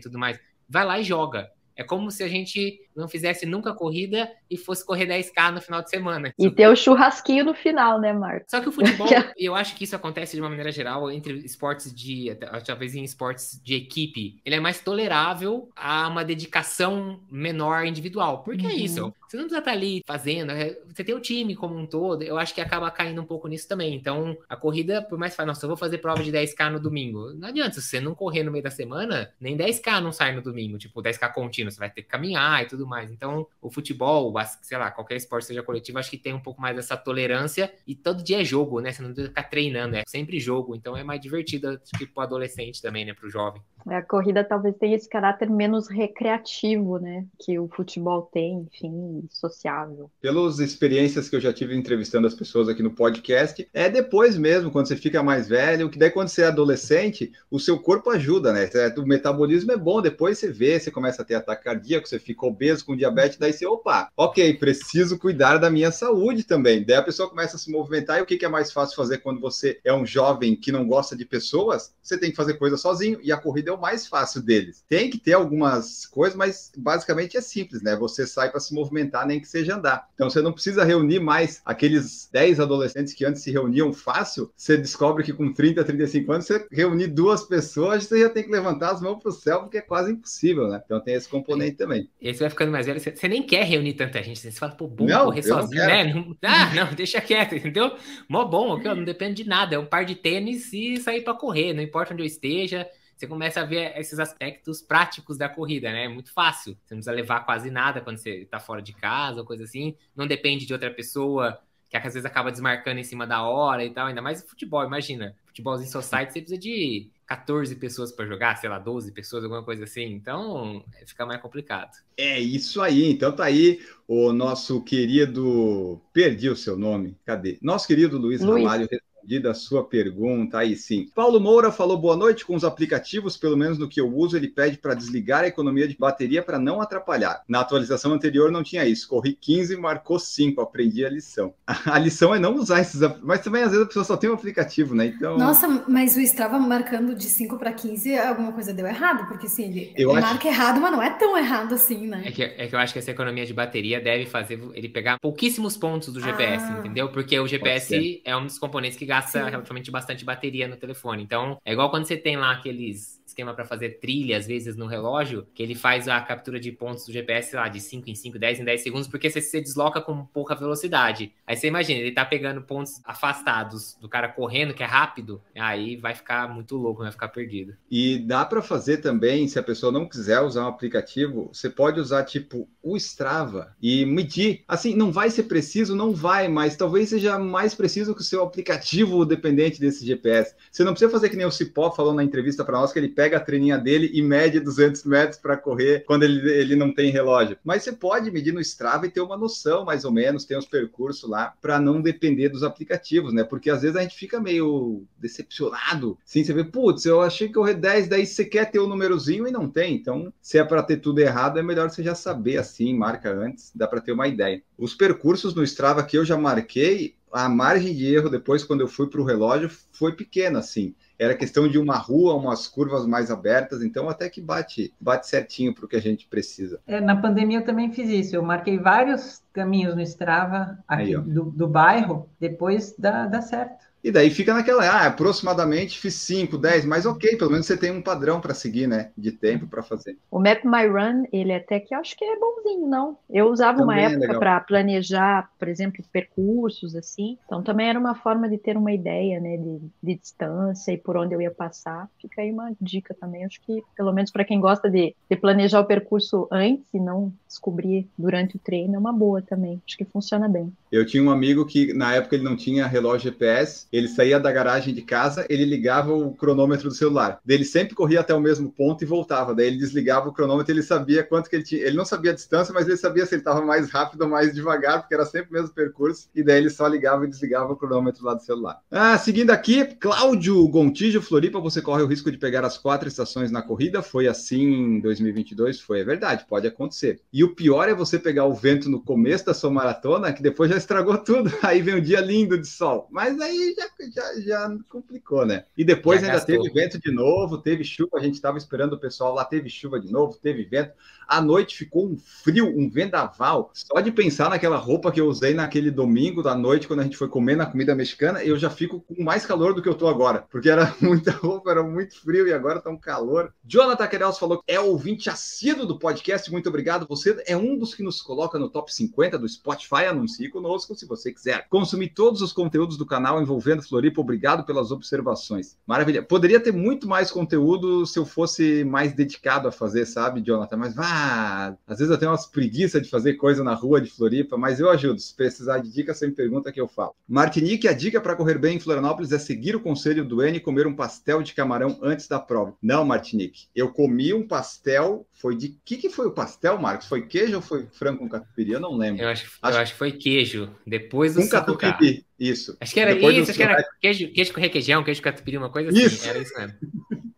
[0.00, 0.38] tudo mais.
[0.68, 1.48] Vai lá e joga.
[1.76, 5.82] É como se a gente não fizesse nunca corrida e fosse correr 10K no final
[5.82, 6.32] de semana.
[6.38, 8.46] E ter o churrasquinho no final, né, Marcos?
[8.50, 9.06] Só que o futebol,
[9.36, 13.60] eu acho que isso acontece de uma maneira geral entre esportes de, talvez em esportes
[13.62, 18.42] de equipe, ele é mais tolerável a uma dedicação menor individual.
[18.42, 18.72] Porque uhum.
[18.72, 21.86] é isso, você não precisa estar ali fazendo, é, você tem o time como um
[21.86, 23.94] todo, eu acho que acaba caindo um pouco nisso também.
[23.94, 26.80] Então, a corrida, por mais que fale, nossa, eu vou fazer prova de 10K no
[26.80, 30.34] domingo, não adianta, se você não correr no meio da semana, nem 10K não sai
[30.34, 33.10] no domingo, tipo, 10K contínuo, você vai ter que caminhar e tudo mais.
[33.10, 36.76] Então, o futebol, sei lá, qualquer esporte seja coletivo, acho que tem um pouco mais
[36.76, 38.92] dessa tolerância e todo dia é jogo, né?
[38.92, 40.74] Você não precisa ficar treinando, é sempre jogo.
[40.74, 43.14] Então é mais divertido, tipo, pro adolescente também, né?
[43.14, 43.60] Pro jovem.
[43.86, 47.24] A corrida talvez tenha esse caráter menos recreativo, né?
[47.38, 50.10] Que o futebol tem, enfim, sociável.
[50.20, 54.72] Pelas experiências que eu já tive entrevistando as pessoas aqui no podcast, é depois mesmo,
[54.72, 58.52] quando você fica mais velho, que daí quando você é adolescente, o seu corpo ajuda,
[58.52, 58.68] né?
[58.98, 62.44] O metabolismo é bom, depois você vê, você começa a ter ataque cardíaco, você fica
[62.44, 66.84] obeso com diabetes, daí você, opa, ok, preciso cuidar da minha saúde também.
[66.84, 69.40] Daí a pessoa começa a se movimentar, e o que é mais fácil fazer quando
[69.40, 71.94] você é um jovem que não gosta de pessoas?
[72.02, 74.84] Você tem que fazer coisa sozinho, e a corrida é o mais fácil deles.
[74.88, 77.96] Tem que ter algumas coisas, mas basicamente é simples, né?
[77.96, 80.08] Você sai para se movimentar, nem que seja andar.
[80.14, 84.50] Então você não precisa reunir mais aqueles 10 adolescentes que antes se reuniam fácil.
[84.56, 88.50] Você descobre que com 30, 35 anos, você reunir duas pessoas, você já tem que
[88.50, 90.82] levantar as mãos para o céu, porque é quase impossível, né?
[90.84, 92.08] Então tem esse componente também.
[92.20, 94.38] E você vai ficando mais velho, você nem quer reunir tanta gente.
[94.38, 96.04] Você fala, pô, bom não, correr sozinho, né?
[96.12, 97.96] Não, ah, não, deixa quieto, entendeu?
[98.28, 99.76] Mó bom, não depende de nada.
[99.76, 103.26] É um par de tênis e sair para correr, não importa onde eu esteja você
[103.26, 106.04] começa a ver esses aspectos práticos da corrida, né?
[106.04, 106.76] É muito fácil.
[106.84, 109.96] Você não precisa levar quase nada quando você está fora de casa ou coisa assim.
[110.14, 113.90] Não depende de outra pessoa que às vezes acaba desmarcando em cima da hora e
[113.90, 114.08] tal.
[114.08, 115.34] Ainda mais futebol, imagina.
[115.46, 119.84] Futebolzinho society, você precisa de 14 pessoas para jogar, sei lá, 12 pessoas, alguma coisa
[119.84, 120.04] assim.
[120.04, 121.90] Então, fica mais complicado.
[122.16, 123.10] É isso aí.
[123.10, 126.00] Então tá aí o nosso querido.
[126.12, 127.16] Perdi o seu nome.
[127.24, 127.58] Cadê?
[127.60, 128.64] Nosso querido Luiz, Luiz.
[128.64, 128.88] Ramalho
[129.26, 131.10] respondida a sua pergunta, aí sim.
[131.14, 134.48] Paulo Moura falou boa noite com os aplicativos, pelo menos no que eu uso, ele
[134.48, 137.42] pede para desligar a economia de bateria para não atrapalhar.
[137.48, 139.08] Na atualização anterior não tinha isso.
[139.08, 141.52] Corri 15 marcou 5, aprendi a lição.
[141.86, 144.34] A lição é não usar esses, mas também às vezes a pessoa só tem um
[144.34, 145.06] aplicativo, né?
[145.06, 149.46] Então Nossa, mas o Strava marcando de 5 para 15, alguma coisa deu errado, porque
[149.46, 150.28] assim, ele, eu ele acho...
[150.28, 152.22] marca errado, mas não é tão errado assim, né?
[152.26, 155.18] É que, é que eu acho que essa economia de bateria deve fazer ele pegar
[155.18, 156.78] pouquíssimos pontos do GPS, ah.
[156.78, 157.08] entendeu?
[157.08, 159.50] Porque o GPS é um dos componentes que gasta Sim.
[159.50, 161.22] relativamente bastante bateria no telefone.
[161.22, 164.86] Então, é igual quando você tem lá aqueles esquema para fazer trilha, às vezes, no
[164.86, 168.38] relógio, que ele faz a captura de pontos do GPS lá de 5 em 5,
[168.38, 171.32] 10 em 10 segundos, porque você se desloca com pouca velocidade.
[171.46, 175.96] Aí você imagina, ele tá pegando pontos afastados do cara correndo, que é rápido, aí
[175.96, 177.74] vai ficar muito louco, vai ficar perdido.
[177.90, 182.00] E dá para fazer também, se a pessoa não quiser usar um aplicativo, você pode
[182.00, 184.62] usar tipo o Strava e medir.
[184.68, 188.42] Assim, não vai ser preciso, não vai, mas talvez seja mais preciso que o seu
[188.42, 190.54] aplicativo dependente desse GPS.
[190.70, 193.08] Você não precisa fazer que nem o Cipó falou na entrevista para nós que ele
[193.16, 197.10] pega a treininha dele e mede 200 metros para correr quando ele, ele não tem
[197.10, 197.56] relógio.
[197.64, 200.66] Mas você pode medir no Strava e ter uma noção, mais ou menos, tem os
[200.66, 203.42] percursos lá, para não depender dos aplicativos, né?
[203.42, 207.56] Porque às vezes a gente fica meio decepcionado, sim, você vê, putz, eu achei que
[207.56, 209.94] eu 10, daí você quer ter o um númerozinho e não tem.
[209.94, 213.72] Então, se é para ter tudo errado, é melhor você já saber assim, marca antes,
[213.74, 214.62] dá para ter uma ideia.
[214.76, 218.88] Os percursos no Strava que eu já marquei, a margem de erro depois, quando eu
[218.88, 220.94] fui para o relógio, foi pequena, assim.
[221.18, 225.74] Era questão de uma rua, umas curvas mais abertas, então até que bate, bate certinho
[225.74, 226.80] para o que a gente precisa.
[226.86, 228.36] É, na pandemia eu também fiz isso.
[228.36, 233.85] Eu marquei vários caminhos no Strava aqui Aí, do, do, bairro, depois dá, dá certo.
[234.06, 237.90] E daí fica naquela, ah, aproximadamente fiz 5, 10, mas ok, pelo menos você tem
[237.90, 239.10] um padrão para seguir, né?
[239.18, 240.16] De tempo para fazer.
[240.30, 243.18] O Map My Run, ele até que acho que é bonzinho, não?
[243.28, 247.36] Eu usava também uma é época é para planejar, por exemplo, percursos assim.
[247.46, 251.16] Então também era uma forma de ter uma ideia, né, de, de distância e por
[251.16, 252.08] onde eu ia passar.
[252.22, 255.80] Fica aí uma dica também, acho que pelo menos para quem gosta de, de planejar
[255.80, 259.82] o percurso antes e não descobrir durante o treino é uma boa também.
[259.84, 260.72] Acho que funciona bem.
[260.92, 264.52] Eu tinha um amigo que na época ele não tinha relógio GPS ele saía da
[264.52, 267.40] garagem de casa, ele ligava o cronômetro do celular.
[267.46, 269.54] Ele sempre corria até o mesmo ponto e voltava.
[269.54, 271.82] Daí ele desligava o cronômetro, ele sabia quanto que ele tinha.
[271.82, 274.54] Ele não sabia a distância, mas ele sabia se ele estava mais rápido ou mais
[274.54, 276.28] devagar, porque era sempre o mesmo percurso.
[276.34, 278.80] E daí ele só ligava e desligava o cronômetro lá do celular.
[278.90, 283.50] Ah, seguindo aqui, Cláudio Gontijo, Floripa, você corre o risco de pegar as quatro estações
[283.50, 284.02] na corrida.
[284.02, 285.80] Foi assim em 2022?
[285.80, 287.20] Foi, é verdade, pode acontecer.
[287.32, 290.70] E o pior é você pegar o vento no começo da sua maratona, que depois
[290.70, 291.52] já estragou tudo.
[291.62, 293.08] Aí vem um dia lindo de sol.
[293.10, 295.64] Mas aí já já, já complicou, né?
[295.76, 296.62] E depois já ainda gastou.
[296.62, 300.00] teve vento de novo, teve chuva, a gente estava esperando o pessoal lá, teve chuva
[300.00, 300.92] de novo, teve vento.
[301.26, 303.70] À noite ficou um frio, um vendaval.
[303.74, 307.16] Só de pensar naquela roupa que eu usei naquele domingo da noite, quando a gente
[307.16, 310.08] foi comer na comida mexicana, eu já fico com mais calor do que eu tô
[310.08, 313.52] agora, porque era muita roupa, era muito frio e agora tá um calor.
[313.64, 317.06] Jonathan Querels falou que é ouvinte assíduo do podcast, muito obrigado.
[317.08, 320.06] Você é um dos que nos coloca no top 50 do Spotify.
[320.08, 324.20] Anuncie conosco se você quiser consumir todos os conteúdos do canal envolvendo Floripa.
[324.20, 325.76] Obrigado pelas observações.
[325.86, 326.22] Maravilha.
[326.22, 330.76] Poderia ter muito mais conteúdo se eu fosse mais dedicado a fazer, sabe, Jonathan?
[330.76, 334.56] Mas vá às vezes eu tenho umas preguiças de fazer coisa na rua de Floripa,
[334.56, 335.18] mas eu ajudo.
[335.18, 337.14] Se precisar de dica, você me pergunta que eu falo.
[337.26, 340.60] Martinique, a dica para correr bem em Florianópolis é seguir o conselho do N e
[340.60, 342.74] comer um pastel de camarão antes da prova.
[342.82, 345.76] Não, Martinique, eu comi um pastel, foi de...
[345.84, 347.06] que que foi o pastel, Marcos?
[347.06, 348.72] Foi queijo ou foi frango com catupiry?
[348.72, 349.22] Eu não lembro.
[349.22, 349.76] Eu acho, acho...
[349.76, 352.76] Eu acho que foi queijo, depois do Com catupiry, isso.
[352.80, 355.56] Acho que era Depois isso, acho que era queijo, queijo com requeijão, queijo com catupiry,
[355.56, 356.04] uma coisa assim.
[356.04, 356.28] Isso.
[356.28, 356.76] Era isso mesmo.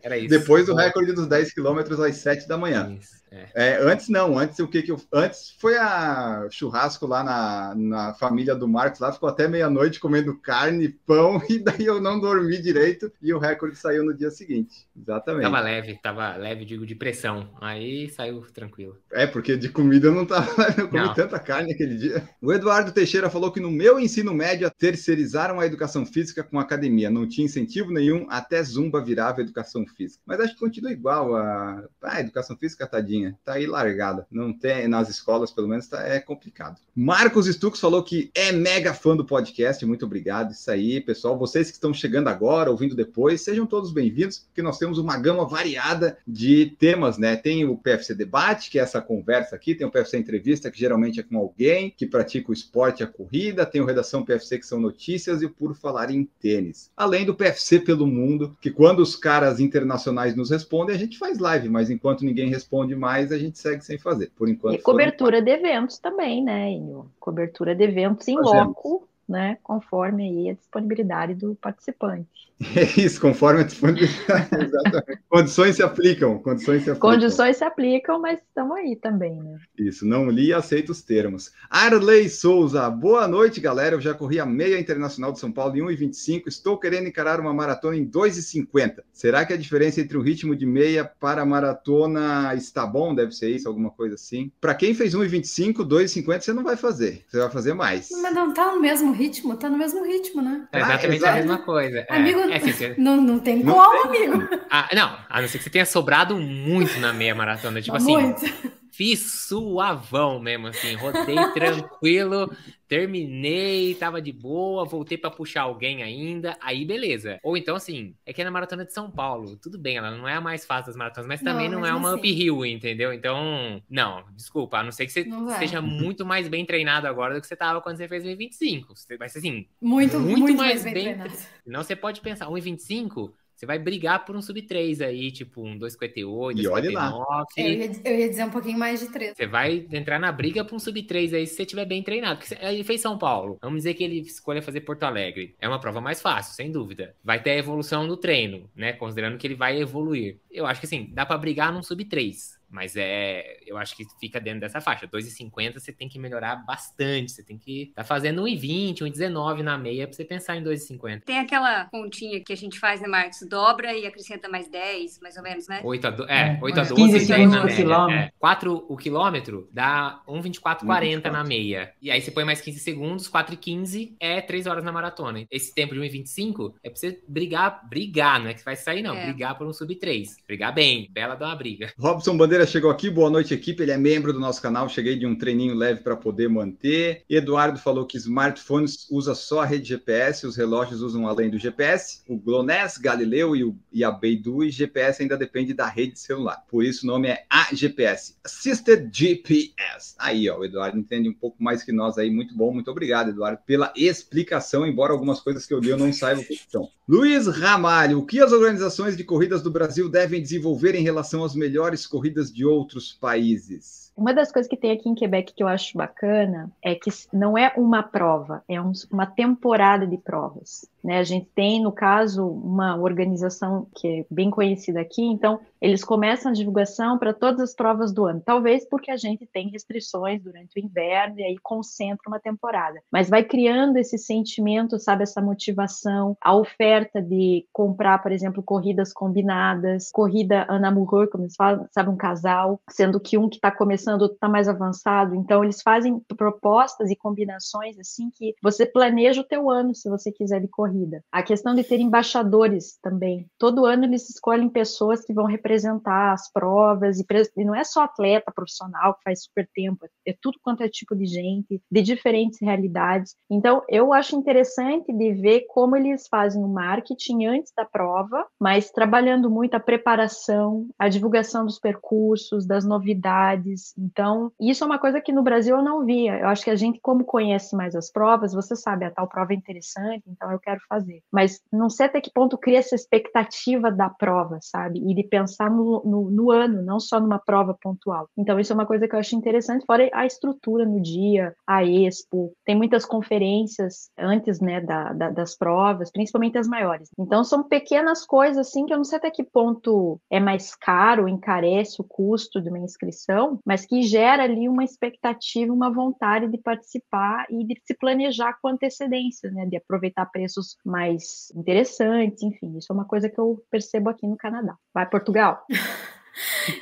[0.03, 0.29] Era isso.
[0.29, 2.97] Depois do recorde dos 10 quilômetros às 7 da manhã.
[2.99, 3.17] Isso.
[3.31, 3.49] É.
[3.55, 5.01] É, antes não, antes o que que eu.
[5.12, 10.37] Antes foi a churrasco lá na, na família do Marcos, lá ficou até meia-noite comendo
[10.38, 14.87] carne, pão, e daí eu não dormi direito e o recorde saiu no dia seguinte.
[14.97, 15.43] Exatamente.
[15.43, 17.49] Tava leve, tava leve, digo, de pressão.
[17.61, 18.97] Aí saiu tranquilo.
[19.12, 20.49] É, porque de comida eu não tava.
[20.79, 21.14] Eu comi não.
[21.14, 22.29] tanta carne aquele dia.
[22.41, 26.62] O Eduardo Teixeira falou que no meu ensino médio terceirizaram a educação física com a
[26.62, 27.11] academia.
[27.11, 30.23] Não tinha incentivo nenhum, até Zumba virava educação física.
[30.25, 31.85] Mas acho que continua igual a.
[32.03, 34.26] Ah, educação física, tadinha tá aí largada.
[34.31, 36.76] Não tem, nas escolas, pelo menos, tá, é complicado.
[36.94, 40.50] Marcos Stux falou que é mega fã do podcast, muito obrigado.
[40.50, 41.38] Isso aí, pessoal.
[41.38, 45.46] Vocês que estão chegando agora, ouvindo depois, sejam todos bem-vindos, porque nós temos uma gama
[45.46, 47.37] variada de temas, né?
[47.37, 51.20] Tem o PFC Debate, que é essa conversa aqui, tem o PFC Entrevista, que geralmente
[51.20, 54.81] é com alguém que pratica o esporte a corrida, tem o Redação PFC, que são
[54.81, 56.90] notícias, e o Por Falar em Tênis.
[56.96, 61.38] Além do PFC pelo mundo, que quando os caras internacionais nos respondem, a gente faz
[61.38, 64.75] live, mas enquanto ninguém responde mais, mais a gente segue sem fazer, por enquanto.
[64.75, 67.11] E cobertura de eventos também, né, Inho?
[67.18, 68.66] Cobertura de eventos em Fazemos.
[68.66, 72.49] loco né, conforme aí a disponibilidade do participante.
[72.75, 75.23] É isso, conforme a disponibilidade, exatamente.
[75.29, 77.11] condições se aplicam, condições se aplicam.
[77.11, 79.59] Condições se aplicam, mas estão aí também, né?
[79.79, 81.53] Isso, não li e aceito os termos.
[81.71, 83.95] Arley Souza, boa noite, galera.
[83.95, 87.55] Eu já corri a meia internacional de São Paulo em 1,25, estou querendo encarar uma
[87.55, 89.03] maratona em 2,50.
[89.12, 93.14] Será que a diferença entre o ritmo de meia para maratona está bom?
[93.14, 94.51] Deve ser isso, alguma coisa assim.
[94.61, 98.09] Para quem fez 1,25, 2,50 você não vai fazer, você vai fazer mais.
[98.11, 100.66] Mas não tá no mesmo ritmo, tá no mesmo ritmo, né?
[100.72, 102.07] É exatamente ah, a mesma coisa.
[102.09, 104.48] É, amigo, é, assim, não, não tem como, amigo.
[104.70, 107.83] Ah, não, a não ser que você tenha sobrado muito na meia maratona.
[107.83, 112.52] Tipo assim, muito fiz suavão mesmo, assim, rodei tranquilo,
[112.88, 117.38] terminei, tava de boa, voltei para puxar alguém ainda, aí beleza.
[117.44, 120.26] Ou então, assim, é que é na Maratona de São Paulo, tudo bem, ela não
[120.26, 122.18] é a mais fácil das maratonas, mas também não, não é uma assim.
[122.18, 123.12] uphill, entendeu?
[123.12, 125.20] Então, não, desculpa, a não ser que você
[125.52, 128.94] esteja muito mais bem treinado agora do que você tava quando você fez o 25.
[129.20, 131.34] Mas assim, muito, muito, muito mais, mais bem, bem treinado.
[131.64, 135.77] Não, você pode pensar, 1,25 você vai brigar por um sub 3 aí, tipo um
[135.77, 137.11] 258, E olhe lá.
[137.11, 137.47] 259.
[137.57, 139.37] É, eu, ia, eu ia dizer um pouquinho mais de três.
[139.37, 142.38] Você vai entrar na briga pra um sub 3 aí se você estiver bem treinado.
[142.38, 143.59] Porque ele fez São Paulo.
[143.61, 145.57] Vamos dizer que ele escolha fazer Porto Alegre.
[145.61, 147.16] É uma prova mais fácil, sem dúvida.
[147.25, 148.92] Vai ter a evolução no treino, né?
[148.92, 150.38] Considerando que ele vai evoluir.
[150.49, 152.58] Eu acho que assim, dá pra brigar num sub 3.
[152.70, 155.07] Mas é, eu acho que fica dentro dessa faixa.
[155.09, 157.33] 2,50 você tem que melhorar bastante.
[157.33, 161.22] Você tem que tá fazendo 1,20, 1,19 na meia pra você pensar em 2,50.
[161.24, 163.38] Tem aquela continha que a gente faz, né, Marcos?
[163.48, 165.81] Dobra e acrescenta mais 10, mais ou menos, né?
[165.83, 167.76] 8 a, do, é, É, 8 a uns 12 15 10 segundos na média.
[167.76, 168.18] quilômetro.
[168.24, 168.33] É.
[168.38, 171.46] 4 o quilômetro dá 1,24,40 na 1,24.
[171.48, 171.92] meia.
[172.00, 175.46] E aí você põe mais 15 segundos, 4 e 15 é 3 horas na maratona.
[175.50, 179.14] Esse tempo de 1,25 é pra você brigar, brigar, não é que vai sair não,
[179.16, 179.24] É.
[179.26, 180.37] brigar por um sub 3.
[180.46, 181.92] Brigar bem, bela dá uma briga.
[181.98, 183.83] Robson Bandeira chegou aqui, boa noite, equipe.
[183.83, 184.88] Ele é membro do nosso canal.
[184.88, 187.23] Cheguei de um treininho leve para poder manter.
[187.29, 192.21] Eduardo falou que smartphones usa só a rede GPS, os relógios usam além do GPS.
[192.29, 196.64] O GLONASS, Galileu e, o, e a Beidou e GPS ainda depende da rede celular.
[196.68, 200.14] Por isso o nome é AGPS, Assisted GPS.
[200.18, 202.31] Aí, ó, o Eduardo entende um pouco mais que nós aí.
[202.31, 206.12] Muito bom, muito obrigado, Eduardo, pela explicação, embora algumas coisas que eu li eu não
[206.12, 206.88] saiba o que são.
[207.09, 211.55] Luiz Ramalho, o que as organizações de corridas do Brasil devem desenvolver em relação às
[211.55, 214.12] melhores corridas de outros países?
[214.16, 217.56] Uma das coisas que tem aqui em Quebec que eu acho bacana é que não
[217.56, 220.84] é uma prova, é um- uma temporada de provas.
[221.02, 221.18] Né?
[221.18, 226.50] A gente tem, no caso, uma organização que é bem conhecida aqui, então eles começam
[226.50, 228.42] a divulgação para todas as provas do ano.
[228.44, 233.00] Talvez porque a gente tem restrições durante o inverno e aí concentra uma temporada.
[233.11, 239.12] Mas vai criando esse sentimento, sabe, essa motivação, a oferta de comprar, por exemplo, corridas
[239.12, 243.70] combinadas, corrida en amoureux, como eles falam, sabe, um casal, sendo que um que está
[243.70, 245.34] começando, outro está mais avançado.
[245.34, 250.32] Então, eles fazem propostas e combinações assim que você planeja o teu ano, se você
[250.32, 251.22] quiser de corrida.
[251.31, 253.46] A questão de ter embaixadores também.
[253.59, 258.03] Todo ano eles escolhem pessoas que vão representar as provas, e, e não é só
[258.03, 262.59] atleta profissional que faz super tempo, é tudo quanto é tipo de gente, de diferentes
[262.61, 263.37] realidades.
[263.51, 268.90] Então, eu acho interessante de ver como eles fazem o marketing antes da prova, mas
[268.90, 273.94] trabalhando muito a preparação, a divulgação dos percursos, das novidades.
[273.98, 276.38] Então, isso é uma coisa que no Brasil eu não via.
[276.38, 279.53] Eu acho que a gente, como conhece mais as provas, você sabe, a tal prova
[279.53, 281.23] é interessante, então eu quero fazer.
[281.33, 285.01] Mas não sei até que ponto cria essa expectativa da prova, sabe?
[285.11, 288.29] E de pensar no, no, no ano, não só numa prova pontual.
[288.37, 291.85] Então, isso é uma coisa que eu acho interessante, fora a estrutura no dia, a
[291.85, 297.09] expo, tem muitas conferências antes, né, da, da- das provas, principalmente as maiores.
[297.19, 301.29] Então, são pequenas coisas, assim, que eu não sei até que ponto é mais caro,
[301.29, 306.59] encarece o custo de uma inscrição, mas que gera ali uma expectativa, uma vontade de
[306.59, 312.90] participar e de se planejar com antecedência, né, de aproveitar preços mais interessantes, enfim, isso
[312.90, 314.76] é uma coisa que eu percebo aqui no Canadá.
[314.92, 315.64] Vai, Portugal?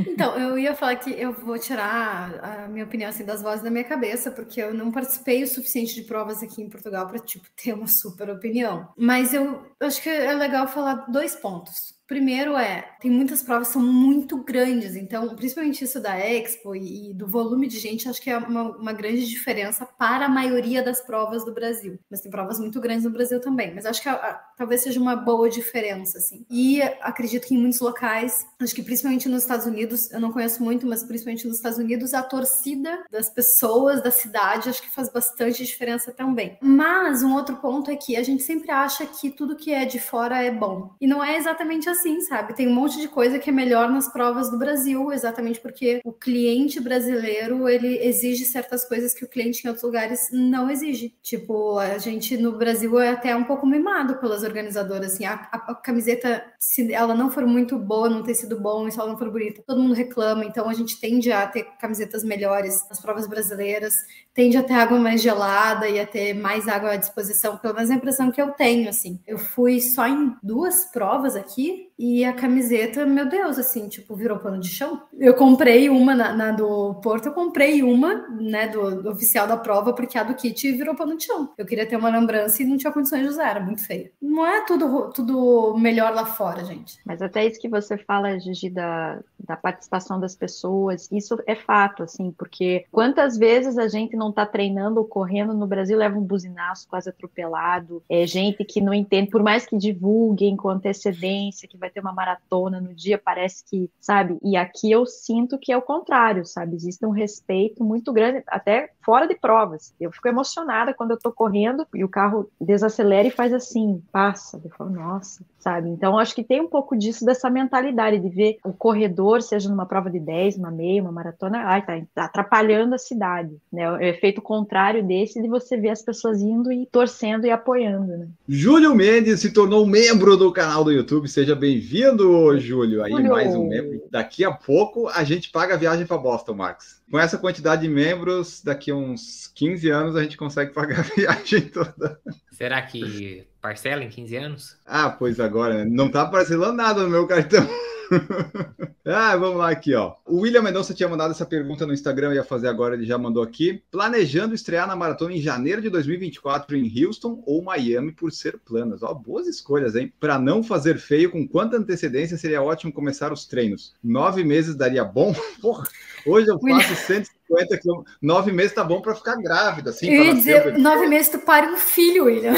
[0.06, 3.70] Então, eu ia falar que eu vou tirar a minha opinião assim, das vozes da
[3.70, 7.46] minha cabeça, porque eu não participei o suficiente de provas aqui em Portugal para tipo,
[7.56, 8.88] ter uma super opinião.
[8.96, 11.95] Mas eu acho que é legal falar dois pontos.
[12.06, 17.10] Primeiro é, tem muitas provas que são muito grandes, então, principalmente isso da Expo e,
[17.10, 20.82] e do volume de gente, acho que é uma, uma grande diferença para a maioria
[20.82, 21.98] das provas do Brasil.
[22.10, 25.00] Mas tem provas muito grandes no Brasil também, mas acho que a- a- talvez seja
[25.00, 26.46] uma boa diferença, assim.
[26.48, 30.62] E acredito que em muitos locais, acho que principalmente nos Estados Unidos, eu não conheço
[30.62, 35.08] muito, mas principalmente nos Estados Unidos, a torcida das pessoas da cidade acho que faz
[35.12, 36.56] bastante diferença também.
[36.62, 39.98] Mas um outro ponto é que a gente sempre acha que tudo que é de
[39.98, 40.94] fora é bom.
[41.00, 42.54] E não é exatamente assim, sabe?
[42.54, 46.12] Tem um monte de coisa que é melhor nas provas do Brasil, exatamente porque o
[46.12, 51.14] cliente brasileiro, ele exige certas coisas que o cliente em outros lugares não exige.
[51.22, 55.72] Tipo, a gente no Brasil é até um pouco mimado pelas organizadoras, assim, a, a-
[55.72, 59.18] a camiseta, se ela não for muito boa, não ter sido bom, se ela não
[59.18, 63.26] for bonita, todo mundo reclama, então a gente tende a ter camisetas melhores nas provas
[63.26, 63.94] brasileiras,
[64.34, 67.90] tende a ter água mais gelada e a ter mais água à disposição, pelo menos
[67.90, 69.20] a impressão que eu tenho, assim.
[69.26, 74.38] Eu fui só em duas provas aqui e a camiseta, meu Deus, assim, tipo, virou
[74.38, 75.02] pano de chão.
[75.18, 79.56] Eu comprei uma na, na do Porto, eu comprei uma, né, do, do oficial da
[79.56, 81.52] prova, porque a do kit virou pano de chão.
[81.56, 84.10] Eu queria ter uma lembrança e não tinha condições de usar, era muito feia.
[84.20, 86.98] Não é tudo, tudo melhor lá fora, gente.
[87.04, 92.02] Mas até isso que você fala, Gigi, da, da participação das pessoas, isso é fato,
[92.02, 96.22] assim, porque quantas vezes a gente não tá treinando ou correndo no Brasil, leva um
[96.22, 101.76] buzinaço quase atropelado, é gente que não entende, por mais que divulguem com antecedência, que
[101.76, 104.38] vai ter uma maratona no dia, parece que, sabe?
[104.42, 106.76] E aqui eu sinto que é o contrário, sabe?
[106.76, 109.94] Existe um respeito muito grande, até fora de provas.
[110.00, 114.60] Eu fico emocionada quando eu tô correndo e o carro desacelera e faz assim, passa.
[114.64, 115.88] Eu falo, nossa, sabe?
[115.88, 119.84] Então, acho que tem um pouco disso, dessa mentalidade de ver o corredor, seja numa
[119.84, 123.90] prova de 10, uma meia, uma maratona, ai, tá, tá atrapalhando a cidade, né?
[123.90, 128.28] O efeito contrário desse de você ver as pessoas indo e torcendo e apoiando, né?
[128.48, 131.26] Júlio Mendes se tornou membro do canal do YouTube.
[131.26, 133.02] Seja bem-vindo, Júlio.
[133.02, 133.32] Aí Júlio.
[133.32, 134.02] mais um membro.
[134.08, 137.00] Daqui a pouco a gente paga a viagem para Boston, Marcos.
[137.10, 141.02] Com essa quantidade de membros, daqui a uns 15 anos a gente consegue pagar a
[141.02, 142.20] viagem toda.
[142.52, 144.76] Será que parcela em 15 anos?
[144.86, 145.84] Ah, pois agora, né?
[145.84, 147.66] não tá parcelando nada no meu cartão.
[149.04, 150.14] ah, vamos lá aqui, ó.
[150.24, 153.18] O William Mendonça tinha mandado essa pergunta no Instagram, eu ia fazer agora, ele já
[153.18, 153.82] mandou aqui.
[153.90, 159.02] Planejando estrear na maratona em janeiro de 2024 em Houston ou Miami por ser planas.
[159.02, 160.12] Ó, boas escolhas, hein?
[160.20, 163.94] Para não fazer feio, com quanta antecedência seria ótimo começar os treinos?
[164.00, 165.34] Nove meses daria bom?
[165.60, 165.88] Porra,
[166.24, 168.16] hoje eu faço 150 quilômetros.
[168.22, 170.08] Nove meses tá bom para ficar grávida, assim.
[170.08, 172.54] Eu ia dizer, nove meses tu pare um filho, William.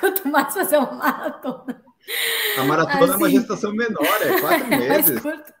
[0.00, 1.84] Quanto mais fazer uma maratona.
[2.58, 5.20] A maratona é uma Assim, gestação menor, é quatro mais meses.
[5.20, 5.52] curto.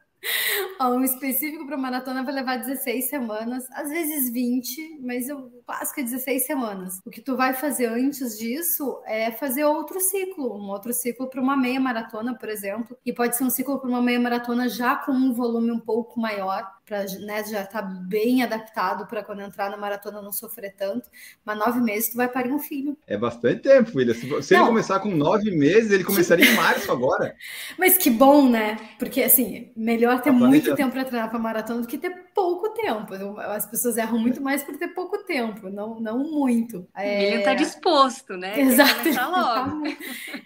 [0.80, 5.94] Ó, um específico para maratona vai levar 16 semanas, às vezes 20, mas eu quase
[5.94, 6.98] que 16 semanas.
[7.04, 11.42] O que tu vai fazer antes disso é fazer outro ciclo, um outro ciclo para
[11.42, 14.96] uma meia maratona, por exemplo, e pode ser um ciclo para uma meia maratona já
[14.96, 19.70] com um volume um pouco maior, para né, já estar bem adaptado para quando entrar
[19.70, 21.10] na maratona não sofrer tanto.
[21.44, 22.96] Mas nove meses tu vai parir um filho.
[23.06, 24.14] É bastante tempo, William.
[24.14, 27.36] Se, se ele começar com nove meses, ele começaria em março agora.
[27.78, 28.78] Mas que bom, né?
[28.98, 32.70] Porque assim, melhor ter Tá muito tempo para treinar para maratona do que ter pouco
[32.70, 33.14] tempo.
[33.40, 36.86] As pessoas erram muito mais por ter pouco tempo, não, não muito.
[36.96, 38.60] O William tá disposto, né?
[38.60, 39.08] Exato.
[39.08, 39.82] Ele, tá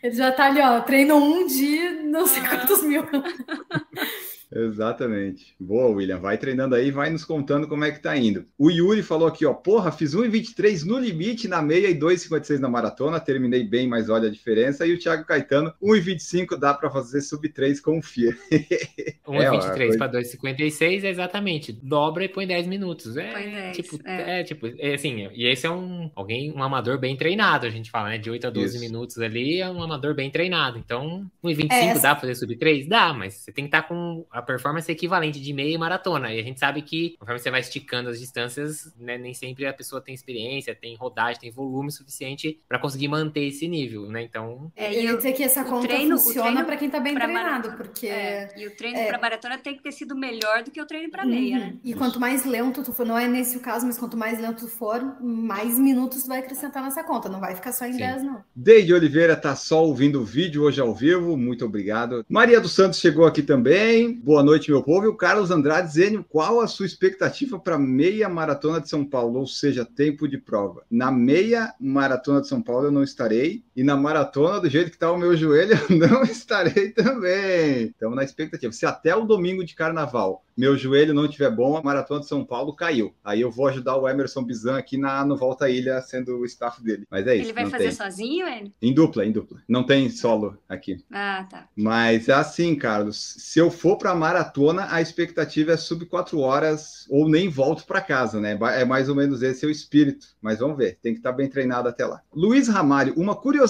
[0.03, 3.05] ele já tá ali, ó, treino um dia, não sei quantos mil.
[4.55, 5.55] Exatamente.
[5.59, 6.18] Boa, William.
[6.18, 8.44] Vai treinando aí, vai nos contando como é que tá indo.
[8.59, 9.55] O Yuri falou aqui, ó.
[9.55, 13.18] Porra, fiz 1,23 no limite na meia e 2,56 na maratona.
[13.20, 14.86] Terminei bem, mas olha a diferença.
[14.86, 18.36] E o Thiago Caetano, 1,25 dá para fazer sub 3, confia.
[19.32, 21.72] É, ó, 1,23 coisa- para 2,56 é exatamente.
[21.72, 23.16] Dobra e põe 10 minutos.
[23.16, 24.40] É, Põe 10, tipo, é.
[24.40, 24.44] é.
[24.44, 28.11] tipo, é assim, e esse é um alguém, um amador bem treinado, a gente fala,
[28.11, 28.18] né?
[28.18, 28.84] De 8 a 12 Isso.
[28.84, 30.76] minutos ali é um amador bem treinado.
[30.78, 32.86] Então, 1,25 É, dá pra fazer sub 3?
[32.88, 36.32] Dá, mas você tem que estar com a performance equivalente de meia e maratona.
[36.32, 39.72] E a gente sabe que, conforme você vai esticando as distâncias, né, nem sempre a
[39.72, 44.22] pessoa tem experiência, tem rodagem, tem volume suficiente pra conseguir manter esse nível, né?
[44.22, 47.01] Então, É, eu e ia o- dizer que essa conta treino- funciona para quem tá
[47.01, 49.07] bem pra treinado, maratona- porque É, e o treino é.
[49.07, 51.66] pra maratona tem que ter sido melhor do que o treino pra meia, né?
[51.74, 51.80] Uhum.
[51.84, 54.66] E quanto mais lento tu for, não é nesse o caso, mas quanto mais lento
[54.66, 57.28] tu for, mais minutos tu vai acrescentar nessa conta.
[57.28, 57.99] Não vai ficar só em Sim.
[57.99, 58.43] 10, não.
[58.55, 62.24] Deide Oliveira tá só ouvindo o vídeo hoje ao vivo, muito obrigado.
[62.28, 64.12] Maria dos Santos chegou aqui também.
[64.14, 65.07] Boa noite, meu povo.
[65.07, 69.41] E o Carlos Andrade Zênio, qual a sua expectativa para meia maratona de São Paulo,
[69.41, 70.85] ou seja, tempo de prova?
[70.89, 74.99] Na meia maratona de São Paulo eu não estarei, e na maratona, do jeito que
[74.99, 77.87] tá o meu joelho, eu não estarei também.
[77.87, 78.73] Estamos na expectativa.
[78.73, 82.45] Se até o domingo de carnaval meu joelho não estiver bom, a maratona de São
[82.45, 83.14] Paulo caiu.
[83.25, 86.45] Aí eu vou ajudar o Emerson Bizan aqui na, no Volta à Ilha, sendo o
[86.45, 87.07] staff dele.
[87.11, 87.47] Mas é isso.
[87.47, 87.93] Ele vai fazer tem.
[87.93, 88.73] sozinho, ele?
[88.81, 89.59] Em dupla, em dupla.
[89.68, 91.03] Não tem solo aqui.
[91.11, 91.68] Ah, tá.
[91.75, 93.37] Mas é assim, Carlos.
[93.39, 98.01] Se eu for para maratona, a expectativa é sub 4 horas ou nem volto para
[98.01, 98.59] casa, né?
[98.75, 100.27] É mais ou menos esse o espírito.
[100.41, 100.99] Mas vamos ver.
[101.03, 102.20] Tem que estar bem treinado até lá.
[102.35, 103.62] Luiz Ramalho, uma curiosidade.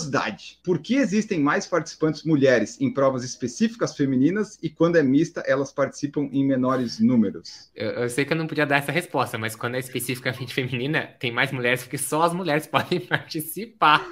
[0.65, 5.73] Por que existem mais participantes mulheres em provas específicas femininas e quando é mista, elas
[5.73, 7.71] participam em menores números?
[7.75, 11.09] eu, eu sei que eu não podia dar essa resposta, mas quando é especificamente feminina,
[11.19, 14.05] tem mais mulheres, porque só as mulheres podem participar.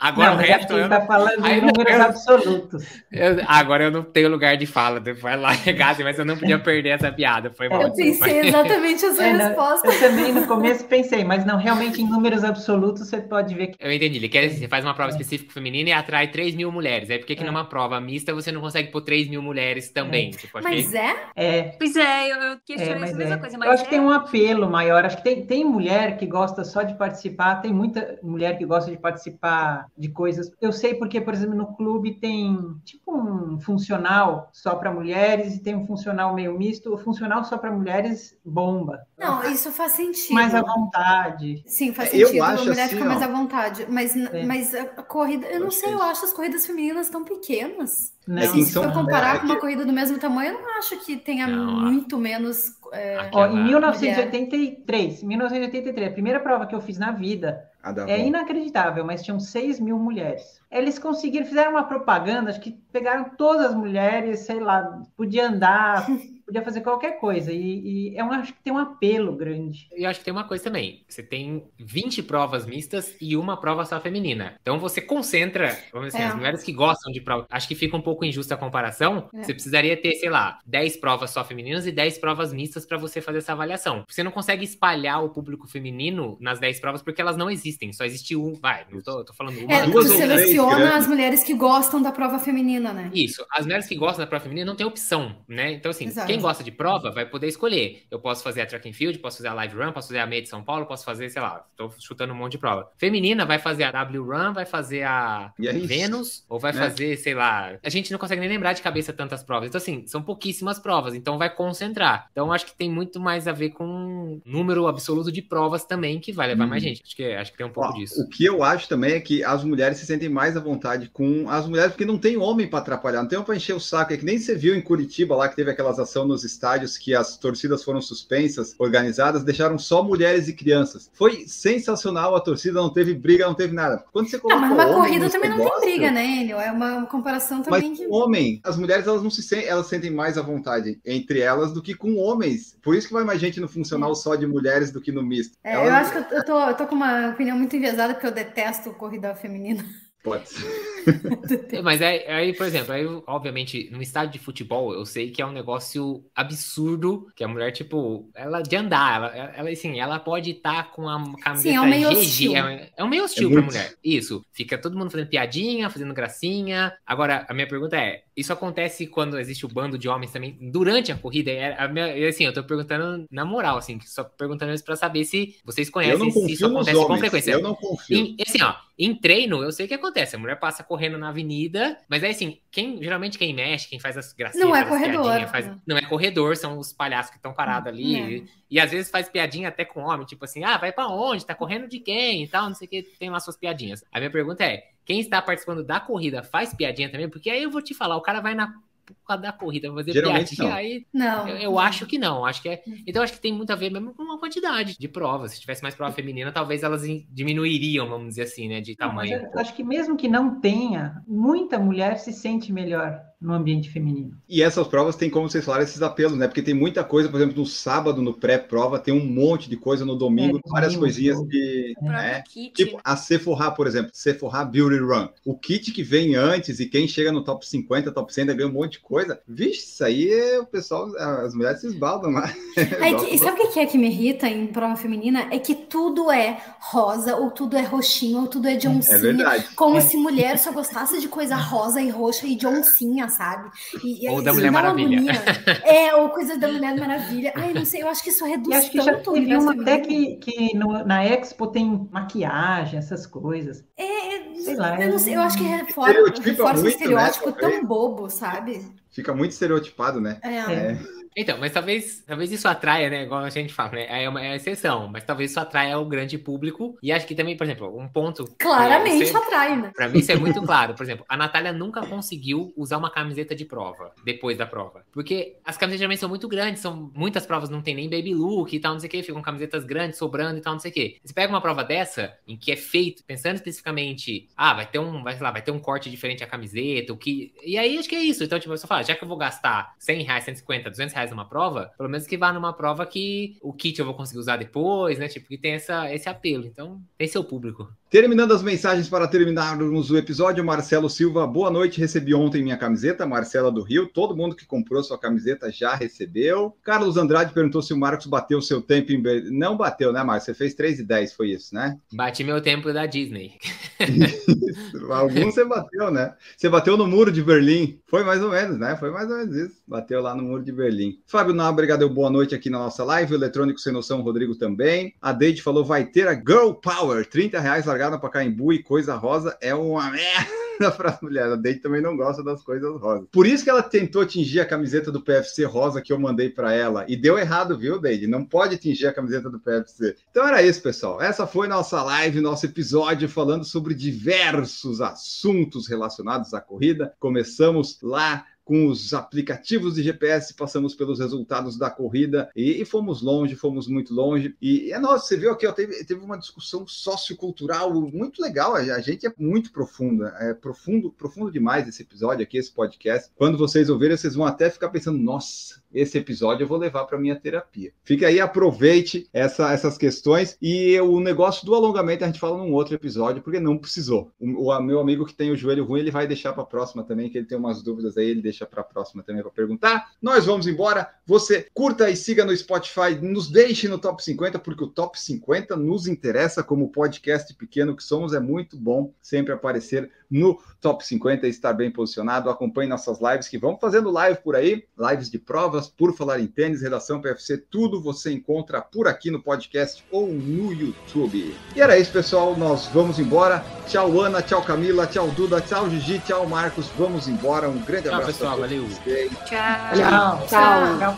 [0.00, 0.72] Agora não, o resto.
[0.72, 2.84] eu tá falando Aí em não- números eu- absolutos.
[3.10, 5.00] Eu- agora eu não tenho lugar de fala.
[5.20, 7.50] Vai lá, regasse, mas eu não podia perder essa piada.
[7.50, 7.82] Foi mal.
[7.82, 9.88] Eu pensei exatamente a sua É, não, resposta.
[9.88, 13.76] eu também no começo pensei, mas não, realmente em números absolutos você pode ver que
[13.80, 14.16] Eu entendi.
[14.18, 17.10] Ele quer você faz uma prova específica feminina e atrai 3 mil mulheres.
[17.10, 17.46] Aí por que, que É.
[17.46, 20.30] numa prova mista você não consegue pôr 3 mil mulheres também?
[20.30, 21.16] Tipo, acho Mas que- é?
[21.36, 23.38] é, Pois é, eu, eu É, questionei mas essa mesma é.
[23.38, 23.56] coisa.
[23.56, 25.04] Eu acho que é- tem um apelo maior.
[25.04, 28.90] Acho que tem, tem mulher que gosta só de participar, tem muita mulher que gosta
[28.90, 30.50] de participar de coisas.
[30.60, 35.62] Eu sei porque, por exemplo, no clube tem tipo um funcional só para mulheres e
[35.62, 36.92] tem um funcional meio misto.
[36.94, 39.00] O funcional só para mulheres bomba.
[39.18, 40.34] Não, isso faz sentido.
[40.34, 41.62] Mais à vontade.
[41.66, 42.42] Sim, faz Eu sentido.
[42.44, 43.24] acho a mulher assim, fica mais ó.
[43.24, 43.86] à vontade.
[43.88, 44.44] Mas, É.
[44.44, 48.12] mas a a corrida, eu não sei, é eu acho as corridas femininas tão pequenas.
[48.26, 50.78] Não, Assim, se for comparar é com uma que- corrida do mesmo tamanho, eu não
[50.78, 52.58] acho que tenha Não, a- muito menos.
[52.92, 57.64] é, Ó, em 1983, 1983, a primeira prova que eu fiz na vida,
[58.06, 60.60] é inacreditável, mas tinham 6 mil mulheres.
[60.70, 66.06] Eles conseguiram, fizeram uma propaganda, acho que pegaram todas as mulheres, sei lá, podia andar
[66.44, 67.52] podia fazer qualquer coisa.
[67.52, 69.88] E, e eu acho que tem um apelo grande.
[69.96, 71.04] E acho que tem uma coisa também.
[71.08, 74.54] Você tem 20 provas mistas e uma prova só feminina.
[74.60, 76.28] Então você concentra, vamos dizer assim, É.
[76.30, 77.46] as mulheres que gostam de prova.
[77.50, 79.28] Acho que fica um pouco injusta a comparação.
[79.34, 79.42] É.
[79.42, 83.20] Você precisaria ter, sei lá, 10 provas só femininas e 10 provas mistas para você
[83.20, 84.04] fazer essa avaliação.
[84.08, 87.92] Você não consegue espalhar o público feminino nas 10 provas porque elas não existem.
[87.92, 88.54] Só existe um.
[88.54, 89.72] Vai, não tô, tô falando uma.
[89.72, 90.96] É, tu duas ou três seleciona grandes.
[90.96, 93.10] as mulheres que gostam da prova feminina, né?
[93.14, 95.72] Isso, as mulheres que gostam da prova feminina não tem opção, né?
[95.72, 96.31] Então, assim, Exato.
[96.32, 98.02] Quem gosta de prova vai poder escolher.
[98.10, 100.26] Eu posso fazer a track and field, posso fazer a live run, posso fazer a
[100.26, 102.90] meia de São Paulo, posso fazer, sei lá, tô chutando um monte de prova.
[102.96, 105.72] Feminina vai fazer a W run, vai fazer a é.
[105.72, 106.74] Vênus, ou vai É.
[106.74, 107.74] fazer, sei lá.
[107.82, 109.68] A gente não consegue nem lembrar de cabeça tantas provas.
[109.68, 112.28] Então, assim, são pouquíssimas provas, então vai concentrar.
[112.32, 116.32] Então, acho que tem muito mais a ver com número absoluto de provas também, que
[116.32, 116.68] vai levar Hum.
[116.68, 117.02] mais gente.
[117.04, 118.20] Acho que, acho que tem um pouco Ó, disso.
[118.22, 121.48] O que eu acho também é que as mulheres se sentem mais à vontade com
[121.48, 124.12] as mulheres, porque não tem homem para atrapalhar, não tem homem para encher o saco.
[124.12, 127.14] É que nem você viu em Curitiba lá que teve aquelas ação nos estádios que
[127.14, 131.10] as torcidas foram suspensas, organizadas, deixaram só mulheres e crianças.
[131.12, 134.04] Foi sensacional a torcida, não teve briga, não teve nada.
[134.12, 136.56] Quando você Não, coloca mas numa homem corrida nesse também não tem briga, né, Enio?
[136.56, 138.06] É uma comparação Mas também que.
[138.06, 141.72] com homem, as mulheres elas não se sentem, elas sentem mais à vontade entre elas
[141.72, 142.76] do que com homens.
[142.82, 145.56] Por isso que vai mais gente no funcional só de mulheres do que no misto.
[145.64, 148.26] É, eu acho que eu- eu tô, eu tô com uma opinião muito enviesada porque
[148.26, 149.84] eu detesto corrida feminina.
[150.22, 150.62] Pode ser.
[151.72, 155.40] É, Mas aí, aí, por exemplo, aí, obviamente, no estádio de futebol, eu sei que
[155.42, 160.18] é um negócio absurdo, que a mulher, tipo, ela de andar, ela, ela assim, ela
[160.18, 162.56] pode estar com a camiseta é um meio GG, hostil.
[162.56, 163.74] é, é um meio hostil É pra muito.
[163.74, 163.94] mulher.
[164.04, 164.44] Isso.
[164.52, 166.92] Fica todo mundo fazendo piadinha, fazendo gracinha.
[167.06, 171.12] Agora, a minha pergunta é, isso acontece quando existe o bando de homens também, durante
[171.12, 171.50] a corrida?
[171.50, 174.96] É, a minha, é assim, eu tô perguntando na moral, assim, só perguntando isso pra
[174.96, 177.52] saber se vocês conhecem se isso acontece com frequência.
[177.52, 178.16] Eu não confio.
[178.16, 180.36] Em, assim, ó, em treino, eu sei o que acontece.
[180.36, 184.14] A mulher passa correndo na avenida, mas aí, assim, quem geralmente quem mexe, quem faz
[184.18, 185.78] as gracinhas, Não é corredor, faz- né?
[185.86, 188.14] não é corredor, são os palhaços que estão parados ali.
[188.16, 188.28] É.
[188.30, 191.46] E, e às vezes faz piadinha até com homem, tipo assim, ah, vai pra onde?
[191.46, 192.42] Tá correndo de quem?
[192.44, 194.04] E tal, não sei o que, tem lá suas piadinhas.
[194.12, 197.28] A minha pergunta é: quem está participando da corrida faz piadinha também?
[197.30, 198.70] Porque aí eu vou te falar, o cara vai na
[199.12, 200.76] porra da corrida fazer Geralmente piadinha, não.
[200.76, 201.48] aí Não.
[201.48, 202.82] eu, eu acho que não, acho que é.
[203.06, 205.52] Então acho que tem muito a ver mesmo com a quantidade de provas.
[205.52, 209.12] Se tivesse mais prova feminina, talvez elas in- diminuiriam, vamos dizer assim, né, de Não,
[209.12, 209.50] mas tamanho.
[209.52, 214.32] eu acho que mesmo que não tenha, muita mulher se sente melhor no ambiente feminino.
[214.48, 216.46] E essas provas têm, como vocês falaram, esses apelos, né?
[216.46, 220.04] Porque tem muita coisa, por exemplo, no sábado, no pré-prova, tem um monte de coisa,
[220.04, 221.48] no domingo, É, várias domingo, coisinhas tudo.
[221.48, 221.94] que.
[222.04, 222.72] É, kit.
[222.72, 225.28] Tipo, a Sephora, por exemplo, Sephora Beauty Run.
[225.44, 228.68] O kit que vem antes e quem chega no top 50, top 100 ainda ganha
[228.68, 229.40] um monte de coisa.
[229.48, 232.52] Vixe, isso aí é o pessoal, as mulheres se esbaldam lá.
[232.76, 235.48] É que- e sabe o que é que me irrita em prova feminina?
[235.50, 239.18] É que tudo é rosa, ou tudo é roxinho, ou tudo é de É oncinha.
[239.18, 239.66] verdade.
[239.74, 240.00] Como É.
[240.00, 243.70] se mulher só gostasse de coisa rosa e roxa e de oncinha, sabe?
[244.02, 245.18] E, e Ou da Mulher dá uma Maravilha.
[245.18, 245.42] agonia.
[245.84, 247.52] É, ou coisa da Mulher Maravilha.
[247.56, 249.56] Ai, não sei, eu acho que isso E reduz acho que já tanto o teve
[249.56, 253.84] uma até que, que no- na Expo tem maquiagem, essas coisas.
[253.96, 256.12] É, Sei lá, eu, não sei, eu acho que reforça,
[256.42, 257.78] reforça um muito, né, estereótipo talvez.
[257.78, 258.86] tão bobo, sabe?
[259.10, 260.38] Fica muito estereotipado, né?
[260.42, 260.58] É.
[260.72, 260.98] É.
[261.36, 263.22] Então, mas talvez, talvez isso atraia, né?
[263.22, 264.06] Igual a gente fala, né?
[264.22, 266.96] É uma é uma exceção, mas talvez isso atraia o grande público.
[267.02, 268.44] E acho que também, por exemplo, um ponto.
[268.58, 269.92] Claramente você- atrai, né?
[269.94, 270.94] Pra mim isso é muito claro.
[270.94, 275.04] Por exemplo, a Natália nunca conseguiu usar uma camiseta de prova depois da prova.
[275.12, 278.74] Porque as camisetas geralmente são muito grandes, são muitas provas não tem nem baby look
[278.74, 280.94] e tal, não sei o que, ficam camisetas grandes sobrando e tal, não sei o
[280.94, 281.16] que.
[281.24, 285.22] Você pega uma prova dessa, em que é feito, pensando especificamente, ah, vai ter um,
[285.22, 287.52] vai, lá, vai ter um corte diferente a camiseta, o que.
[287.64, 288.42] E aí acho que é isso.
[288.44, 291.48] Então, tipo, só falo, já que eu vou gastar 100 reais, 150, 200 reais numa
[291.48, 295.18] prova, pelo menos que vá numa prova que o kit eu vou conseguir usar depois,
[295.18, 295.28] né?
[295.28, 296.64] Tipo, que tem essa, esse apelo.
[296.64, 297.88] Então, tem seu público.
[298.12, 301.98] Terminando as mensagens para terminarmos o episódio, Marcelo Silva, boa noite.
[301.98, 304.06] Recebi ontem minha camiseta, Marcela do Rio.
[304.06, 306.76] Todo mundo que comprou sua camiseta já recebeu.
[306.82, 309.56] Carlos Andrade perguntou se o Marcos bateu o seu tempo em Berlim.
[309.56, 310.44] Não bateu, né, Marcos?
[310.44, 311.98] Você fez 3 e 10, foi isso, né?
[312.12, 313.54] Bati meu tempo da Disney.
[315.10, 316.34] Alguns você bateu, né?
[316.54, 317.98] Você bateu no muro de Berlim.
[318.06, 318.94] Foi mais ou menos, né?
[318.96, 319.82] Foi mais ou menos isso.
[319.86, 321.11] Bateu lá no muro de Berlim.
[321.26, 323.32] Fábio Nóbrega deu boa noite aqui na nossa live.
[323.32, 325.14] O Eletrônico Sem Noção, Rodrigo também.
[325.20, 327.26] A Deide falou: vai ter a Girl Power.
[327.26, 331.52] 30 reais largada para Caimbu e coisa rosa é uma merda para as mulheres.
[331.52, 333.26] A Deide também não gosta das coisas rosas.
[333.30, 336.72] Por isso que ela tentou atingir a camiseta do PFC rosa que eu mandei para
[336.72, 337.04] ela.
[337.08, 338.26] E deu errado, viu, Deide?
[338.26, 340.16] Não pode atingir a camiseta do PFC.
[340.30, 341.20] Então era isso, pessoal.
[341.20, 347.12] Essa foi nossa live, nosso episódio falando sobre diversos assuntos relacionados à corrida.
[347.18, 353.20] Começamos lá com os aplicativos de GPS, passamos pelos resultados da corrida e, e fomos
[353.20, 354.56] longe, fomos muito longe.
[354.62, 358.74] E é nossa, você viu aqui, ó, teve, teve uma discussão sociocultural muito legal.
[358.74, 363.30] A, a gente é muito profunda, é profundo, profundo demais esse episódio aqui, esse podcast.
[363.36, 367.18] Quando vocês ouvirem, vocês vão até ficar pensando, nossa, esse episódio eu vou levar para
[367.18, 367.92] minha terapia.
[368.02, 372.72] Fica aí, aproveite essa, essas questões e o negócio do alongamento a gente fala num
[372.72, 374.32] outro episódio, porque não precisou.
[374.40, 377.04] O, o meu amigo que tem o joelho ruim, ele vai deixar para a próxima
[377.04, 380.12] também, que ele tem umas dúvidas aí, ele deixa para a próxima também para perguntar.
[380.20, 381.10] Nós vamos embora.
[381.26, 385.76] Você curta e siga no Spotify, nos deixe no top 50, porque o top 50
[385.76, 391.46] nos interessa como podcast pequeno que somos, é muito bom sempre aparecer no top 50
[391.46, 392.48] e estar bem posicionado.
[392.48, 396.46] Acompanhe nossas lives que vamos fazendo live por aí, lives de provas, por falar em
[396.46, 401.56] tênis, redação PFC, tudo você encontra por aqui no podcast ou no YouTube.
[401.74, 402.56] E era isso, pessoal.
[402.56, 403.64] Nós vamos embora.
[403.86, 406.86] Tchau, Ana, tchau, Camila, tchau, Duda, tchau, Gigi, tchau, Marcos.
[406.98, 407.68] Vamos embora.
[407.68, 408.32] Um grande Tchau, abraço.
[408.32, 408.52] pessoal.
[408.52, 408.88] a todos Valeu.
[408.88, 409.32] vocês.
[409.48, 410.46] Tchau.
[410.48, 411.16] Tchau.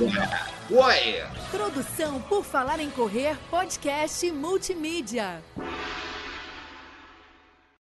[0.70, 1.22] Oi!
[1.50, 5.42] Produção por Falar em Correr, podcast multimídia.